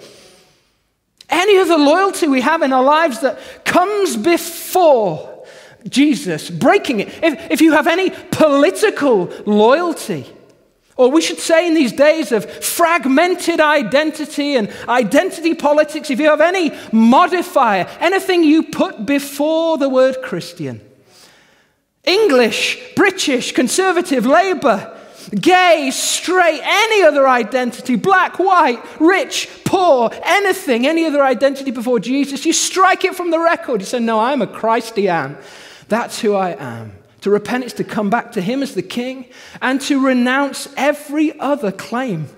Any 1.31 1.59
other 1.59 1.77
loyalty 1.77 2.27
we 2.27 2.40
have 2.40 2.62
in 2.62 2.73
our 2.73 2.83
lives 2.83 3.21
that 3.21 3.64
comes 3.64 4.16
before 4.16 5.44
Jesus, 5.88 6.51
breaking 6.51 7.01
it. 7.01 7.09
If, 7.23 7.51
if 7.51 7.61
you 7.61 7.73
have 7.73 7.87
any 7.87 8.11
political 8.31 9.33
loyalty, 9.47 10.27
or 10.98 11.12
we 11.12 11.20
should 11.20 11.38
say, 11.38 11.68
in 11.68 11.74
these 11.74 11.92
days 11.92 12.32
of 12.32 12.44
fragmented 12.44 13.61
identity 13.61 14.56
and 14.56 14.68
identity 14.88 15.54
politics, 15.54 16.11
if 16.11 16.18
you 16.18 16.26
have 16.26 16.40
any 16.40 16.72
modifier, 16.90 17.87
anything 18.00 18.42
you 18.42 18.64
put 18.64 19.06
before 19.06 19.78
the 19.78 19.88
word 19.88 20.20
Christian, 20.22 20.80
English, 22.02 22.94
British, 22.96 23.52
conservative, 23.52 24.26
Labour, 24.26 24.92
gay, 25.30 25.92
straight, 25.92 26.61
any 26.64 27.04
other 27.04 27.28
identity, 27.28 27.94
black, 27.94 28.40
white, 28.40 28.82
rich, 28.98 29.48
poor, 29.64 30.11
anything, 30.24 30.84
any 30.84 31.06
other 31.06 31.22
identity 31.22 31.70
before 31.70 32.00
Jesus, 32.00 32.44
you 32.44 32.52
strike 32.52 33.04
it 33.04 33.14
from 33.14 33.30
the 33.30 33.38
record. 33.38 33.80
You 33.80 33.87
say, 33.87 34.00
No, 34.00 34.18
I'm 34.18 34.42
a 34.42 34.48
Christian. 34.48 35.37
That's 35.88 36.20
who 36.20 36.34
I 36.34 36.56
am. 36.58 36.97
To 37.22 37.31
repent 37.31 37.64
is 37.64 37.72
to 37.74 37.85
come 37.85 38.11
back 38.11 38.33
to 38.33 38.40
Him 38.40 38.62
as 38.62 38.74
the 38.74 38.83
King 38.83 39.26
and 39.61 39.81
to 39.83 40.04
renounce 40.04 40.68
every 40.76 41.38
other 41.40 41.72
claim 41.72 42.28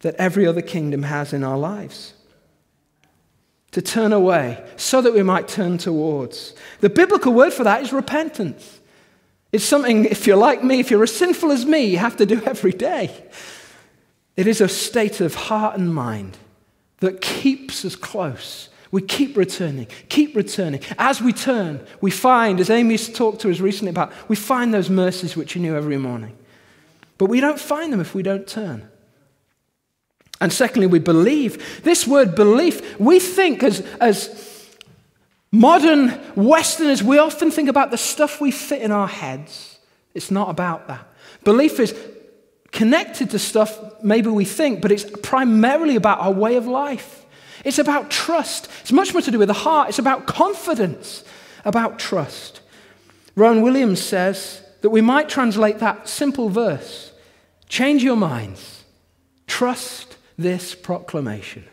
that 0.00 0.14
every 0.16 0.46
other 0.46 0.62
kingdom 0.62 1.02
has 1.04 1.32
in 1.32 1.42
our 1.42 1.58
lives. 1.58 2.14
To 3.72 3.82
turn 3.82 4.12
away 4.12 4.64
so 4.76 5.02
that 5.02 5.12
we 5.12 5.22
might 5.22 5.48
turn 5.48 5.78
towards. 5.78 6.54
The 6.80 6.88
biblical 6.88 7.32
word 7.32 7.52
for 7.52 7.64
that 7.64 7.82
is 7.82 7.92
repentance. 7.92 8.80
It's 9.52 9.64
something, 9.64 10.04
if 10.04 10.26
you're 10.26 10.36
like 10.36 10.62
me, 10.62 10.80
if 10.80 10.90
you're 10.90 11.02
as 11.02 11.14
sinful 11.14 11.50
as 11.50 11.66
me, 11.66 11.86
you 11.86 11.98
have 11.98 12.16
to 12.16 12.26
do 12.26 12.42
every 12.46 12.72
day. 12.72 13.10
It 14.36 14.46
is 14.46 14.60
a 14.60 14.68
state 14.68 15.20
of 15.20 15.34
heart 15.34 15.78
and 15.78 15.94
mind 15.94 16.36
that 17.00 17.20
keeps 17.20 17.84
us 17.84 17.96
close. 17.96 18.68
We 18.90 19.02
keep 19.02 19.36
returning, 19.36 19.88
keep 20.08 20.36
returning. 20.36 20.80
As 20.98 21.20
we 21.20 21.32
turn, 21.32 21.84
we 22.00 22.10
find, 22.10 22.60
as 22.60 22.70
Amy's 22.70 23.12
talked 23.12 23.40
to 23.40 23.50
us 23.50 23.60
recently 23.60 23.90
about, 23.90 24.12
we 24.28 24.36
find 24.36 24.72
those 24.72 24.88
mercies 24.88 25.36
which 25.36 25.56
are 25.56 25.58
new 25.58 25.76
every 25.76 25.98
morning. 25.98 26.36
But 27.18 27.26
we 27.26 27.40
don't 27.40 27.58
find 27.58 27.92
them 27.92 28.00
if 28.00 28.14
we 28.14 28.22
don't 28.22 28.46
turn. 28.46 28.88
And 30.40 30.52
secondly, 30.52 30.86
we 30.86 30.98
believe. 30.98 31.82
This 31.82 32.06
word 32.06 32.34
belief, 32.34 32.98
we 33.00 33.18
think 33.20 33.62
as, 33.62 33.80
as 34.00 34.76
modern 35.50 36.18
Westerners, 36.36 37.02
we 37.02 37.18
often 37.18 37.50
think 37.50 37.68
about 37.68 37.90
the 37.90 37.98
stuff 37.98 38.40
we 38.40 38.50
fit 38.50 38.82
in 38.82 38.92
our 38.92 39.08
heads. 39.08 39.78
It's 40.14 40.30
not 40.30 40.50
about 40.50 40.88
that. 40.88 41.06
Belief 41.44 41.80
is 41.80 41.94
connected 42.70 43.30
to 43.30 43.38
stuff 43.38 44.02
maybe 44.02 44.28
we 44.28 44.44
think, 44.44 44.82
but 44.82 44.92
it's 44.92 45.04
primarily 45.22 45.96
about 45.96 46.20
our 46.20 46.32
way 46.32 46.56
of 46.56 46.66
life. 46.66 47.25
It's 47.64 47.78
about 47.78 48.10
trust. 48.10 48.68
It's 48.82 48.92
much 48.92 49.12
more 49.12 49.22
to 49.22 49.30
do 49.30 49.38
with 49.38 49.48
the 49.48 49.54
heart. 49.54 49.88
It's 49.88 49.98
about 49.98 50.26
confidence, 50.26 51.24
about 51.64 51.98
trust. 51.98 52.60
Rowan 53.34 53.62
Williams 53.62 54.00
says 54.00 54.62
that 54.80 54.90
we 54.90 55.00
might 55.00 55.28
translate 55.28 55.78
that 55.78 56.08
simple 56.08 56.48
verse 56.48 57.12
change 57.68 58.04
your 58.04 58.16
minds, 58.16 58.84
trust 59.46 60.16
this 60.38 60.74
proclamation. 60.74 61.64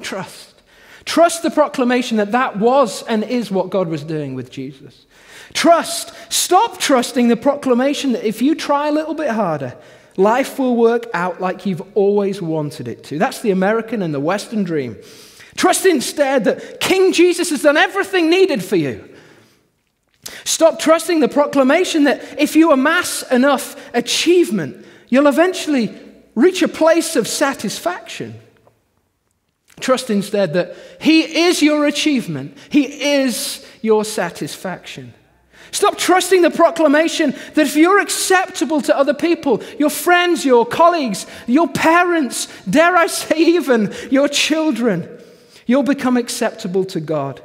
Trust. 0.00 0.54
Trust 1.04 1.44
the 1.44 1.50
proclamation 1.50 2.16
that 2.16 2.32
that 2.32 2.56
was 2.58 3.02
and 3.04 3.22
is 3.22 3.50
what 3.50 3.70
God 3.70 3.88
was 3.88 4.02
doing 4.02 4.34
with 4.34 4.50
Jesus. 4.50 5.06
Trust. 5.54 6.12
Stop 6.28 6.78
trusting 6.78 7.28
the 7.28 7.36
proclamation 7.36 8.12
that 8.12 8.26
if 8.26 8.42
you 8.42 8.54
try 8.54 8.88
a 8.88 8.92
little 8.92 9.14
bit 9.14 9.30
harder, 9.30 9.76
life 10.16 10.58
will 10.58 10.76
work 10.76 11.06
out 11.14 11.40
like 11.40 11.66
you've 11.66 11.82
always 11.94 12.40
wanted 12.40 12.88
it 12.88 13.04
to. 13.04 13.18
That's 13.18 13.40
the 13.40 13.50
American 13.50 14.02
and 14.02 14.14
the 14.14 14.20
Western 14.20 14.64
dream. 14.64 14.96
Trust 15.56 15.86
instead 15.86 16.44
that 16.44 16.80
King 16.80 17.12
Jesus 17.12 17.50
has 17.50 17.62
done 17.62 17.76
everything 17.76 18.28
needed 18.30 18.62
for 18.62 18.76
you. 18.76 19.08
Stop 20.44 20.78
trusting 20.78 21.20
the 21.20 21.28
proclamation 21.28 22.04
that 22.04 22.38
if 22.38 22.56
you 22.56 22.72
amass 22.72 23.22
enough 23.30 23.76
achievement, 23.94 24.84
you'll 25.08 25.28
eventually 25.28 25.94
reach 26.34 26.62
a 26.62 26.68
place 26.68 27.16
of 27.16 27.28
satisfaction. 27.28 28.38
Trust 29.80 30.10
instead 30.10 30.54
that 30.54 30.74
He 31.00 31.44
is 31.46 31.62
your 31.62 31.86
achievement, 31.86 32.56
He 32.70 33.14
is 33.14 33.64
your 33.82 34.04
satisfaction. 34.04 35.14
Stop 35.70 35.98
trusting 35.98 36.42
the 36.42 36.50
proclamation 36.50 37.34
that 37.54 37.66
if 37.66 37.76
you're 37.76 38.00
acceptable 38.00 38.80
to 38.82 38.96
other 38.96 39.14
people, 39.14 39.62
your 39.78 39.90
friends, 39.90 40.44
your 40.44 40.64
colleagues, 40.64 41.26
your 41.46 41.68
parents, 41.68 42.48
dare 42.68 42.96
I 42.96 43.06
say, 43.06 43.36
even 43.56 43.92
your 44.10 44.28
children, 44.28 45.08
you'll 45.66 45.82
become 45.82 46.16
acceptable 46.16 46.84
to 46.86 47.00
God. 47.00 47.42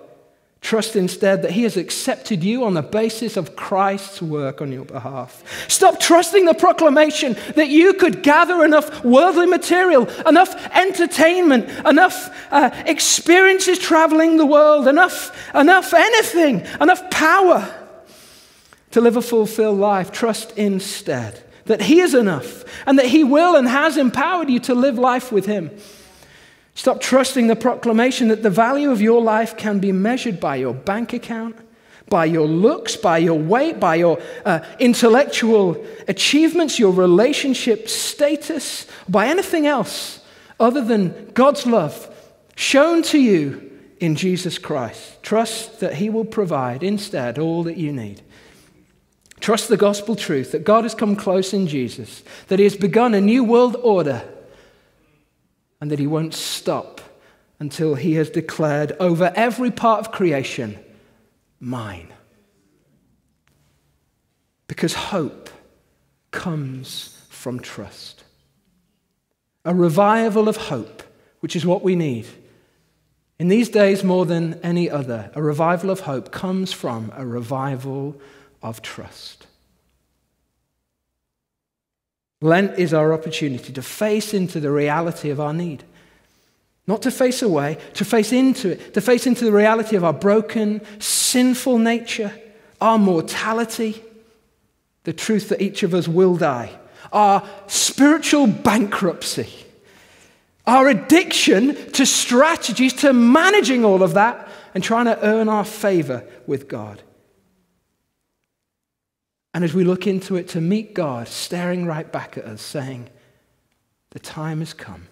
Trust 0.61 0.95
instead 0.95 1.41
that 1.41 1.51
He 1.51 1.63
has 1.63 1.75
accepted 1.75 2.43
you 2.43 2.65
on 2.65 2.75
the 2.75 2.83
basis 2.83 3.35
of 3.35 3.55
Christ's 3.55 4.21
work 4.21 4.61
on 4.61 4.71
your 4.71 4.85
behalf. 4.85 5.43
Stop 5.67 5.99
trusting 5.99 6.45
the 6.45 6.53
proclamation 6.53 7.35
that 7.55 7.69
you 7.69 7.95
could 7.95 8.21
gather 8.21 8.63
enough 8.63 9.03
worldly 9.03 9.47
material, 9.47 10.07
enough 10.27 10.53
entertainment, 10.75 11.67
enough 11.87 12.29
uh, 12.51 12.69
experiences 12.85 13.79
traveling 13.79 14.37
the 14.37 14.45
world, 14.45 14.87
enough, 14.87 15.35
enough 15.55 15.95
anything, 15.95 16.63
enough 16.79 17.09
power 17.09 17.80
to 18.91 19.01
live 19.01 19.17
a 19.17 19.21
fulfilled 19.21 19.79
life. 19.79 20.11
Trust 20.11 20.57
instead 20.57 21.43
that 21.65 21.81
He 21.81 21.99
is 21.99 22.13
enough 22.13 22.63
and 22.85 22.97
that 22.99 23.07
He 23.07 23.23
will 23.23 23.55
and 23.55 23.67
has 23.67 23.97
empowered 23.97 24.49
you 24.49 24.59
to 24.61 24.73
live 24.73 24.97
life 24.97 25.31
with 25.31 25.45
Him. 25.45 25.71
Stop 26.75 27.01
trusting 27.01 27.47
the 27.47 27.55
proclamation 27.55 28.29
that 28.29 28.43
the 28.43 28.49
value 28.49 28.91
of 28.91 29.01
your 29.01 29.21
life 29.21 29.57
can 29.57 29.79
be 29.79 29.91
measured 29.91 30.39
by 30.39 30.55
your 30.55 30.73
bank 30.73 31.13
account, 31.13 31.55
by 32.09 32.25
your 32.25 32.47
looks, 32.47 32.95
by 32.95 33.17
your 33.17 33.37
weight, 33.37 33.79
by 33.79 33.95
your 33.95 34.21
uh, 34.45 34.61
intellectual 34.79 35.85
achievements, 36.07 36.79
your 36.79 36.93
relationship 36.93 37.89
status, 37.89 38.87
by 39.07 39.27
anything 39.27 39.67
else 39.67 40.21
other 40.59 40.81
than 40.81 41.31
God's 41.33 41.65
love 41.65 42.07
shown 42.55 43.01
to 43.03 43.19
you 43.19 43.71
in 43.99 44.15
Jesus 44.15 44.57
Christ. 44.57 45.21
Trust 45.23 45.79
that 45.79 45.95
He 45.95 46.09
will 46.09 46.25
provide 46.25 46.83
instead 46.83 47.37
all 47.37 47.63
that 47.63 47.77
you 47.77 47.91
need. 47.91 48.21
Trust 49.41 49.67
the 49.67 49.77
gospel 49.77 50.15
truth 50.15 50.53
that 50.53 50.63
God 50.63 50.85
has 50.85 50.95
come 50.95 51.15
close 51.15 51.53
in 51.53 51.67
Jesus, 51.67 52.23
that 52.47 52.59
He 52.59 52.63
has 52.63 52.77
begun 52.77 53.13
a 53.13 53.21
new 53.21 53.43
world 53.43 53.75
order 53.75 54.23
and 55.81 55.89
that 55.89 55.99
he 55.99 56.07
won't 56.07 56.35
stop 56.35 57.01
until 57.59 57.95
he 57.95 58.13
has 58.13 58.29
declared 58.29 58.93
over 58.99 59.33
every 59.35 59.71
part 59.71 59.99
of 59.99 60.11
creation, 60.11 60.79
mine. 61.59 62.13
Because 64.67 64.93
hope 64.93 65.49
comes 66.29 67.17
from 67.29 67.59
trust. 67.59 68.23
A 69.65 69.73
revival 69.73 70.47
of 70.47 70.57
hope, 70.57 71.03
which 71.39 71.55
is 71.55 71.65
what 71.65 71.83
we 71.83 71.95
need. 71.95 72.25
In 73.37 73.47
these 73.47 73.69
days, 73.69 74.03
more 74.03 74.25
than 74.27 74.59
any 74.61 74.89
other, 74.89 75.31
a 75.33 75.41
revival 75.41 75.89
of 75.89 76.01
hope 76.01 76.31
comes 76.31 76.71
from 76.71 77.11
a 77.15 77.25
revival 77.25 78.19
of 78.61 78.81
trust. 78.81 79.47
Lent 82.41 82.79
is 82.79 82.93
our 82.93 83.13
opportunity 83.13 83.71
to 83.71 83.81
face 83.81 84.33
into 84.33 84.59
the 84.59 84.71
reality 84.71 85.29
of 85.29 85.39
our 85.39 85.53
need. 85.53 85.83
Not 86.87 87.03
to 87.03 87.11
face 87.11 87.43
away, 87.43 87.77
to 87.93 88.03
face 88.03 88.31
into 88.31 88.71
it, 88.71 88.95
to 88.95 89.01
face 89.01 89.27
into 89.27 89.45
the 89.45 89.51
reality 89.51 89.95
of 89.95 90.03
our 90.03 90.13
broken, 90.13 90.81
sinful 90.99 91.77
nature, 91.77 92.33
our 92.81 92.97
mortality, 92.97 94.03
the 95.03 95.13
truth 95.13 95.49
that 95.49 95.61
each 95.61 95.83
of 95.83 95.93
us 95.93 96.07
will 96.07 96.35
die, 96.35 96.71
our 97.13 97.47
spiritual 97.67 98.47
bankruptcy, 98.47 99.49
our 100.65 100.87
addiction 100.87 101.75
to 101.91 102.05
strategies, 102.05 102.93
to 102.93 103.13
managing 103.13 103.85
all 103.85 104.01
of 104.01 104.15
that 104.15 104.47
and 104.73 104.83
trying 104.83 105.05
to 105.05 105.23
earn 105.23 105.49
our 105.49 105.65
favor 105.65 106.23
with 106.47 106.67
God. 106.67 107.01
And 109.53 109.63
as 109.63 109.73
we 109.73 109.83
look 109.83 110.07
into 110.07 110.35
it, 110.37 110.47
to 110.49 110.61
meet 110.61 110.93
God 110.93 111.27
staring 111.27 111.85
right 111.85 112.09
back 112.09 112.37
at 112.37 112.45
us, 112.45 112.61
saying, 112.61 113.09
The 114.11 114.19
time 114.19 114.59
has 114.59 114.73
come. 114.73 115.07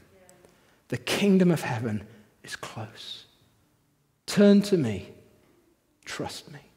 The 0.87 0.97
kingdom 0.97 1.51
of 1.51 1.61
heaven 1.61 2.03
is 2.43 2.55
close. 2.55 3.25
Turn 4.25 4.61
to 4.63 4.77
me. 4.77 5.09
Trust 6.05 6.51
me. 6.51 6.68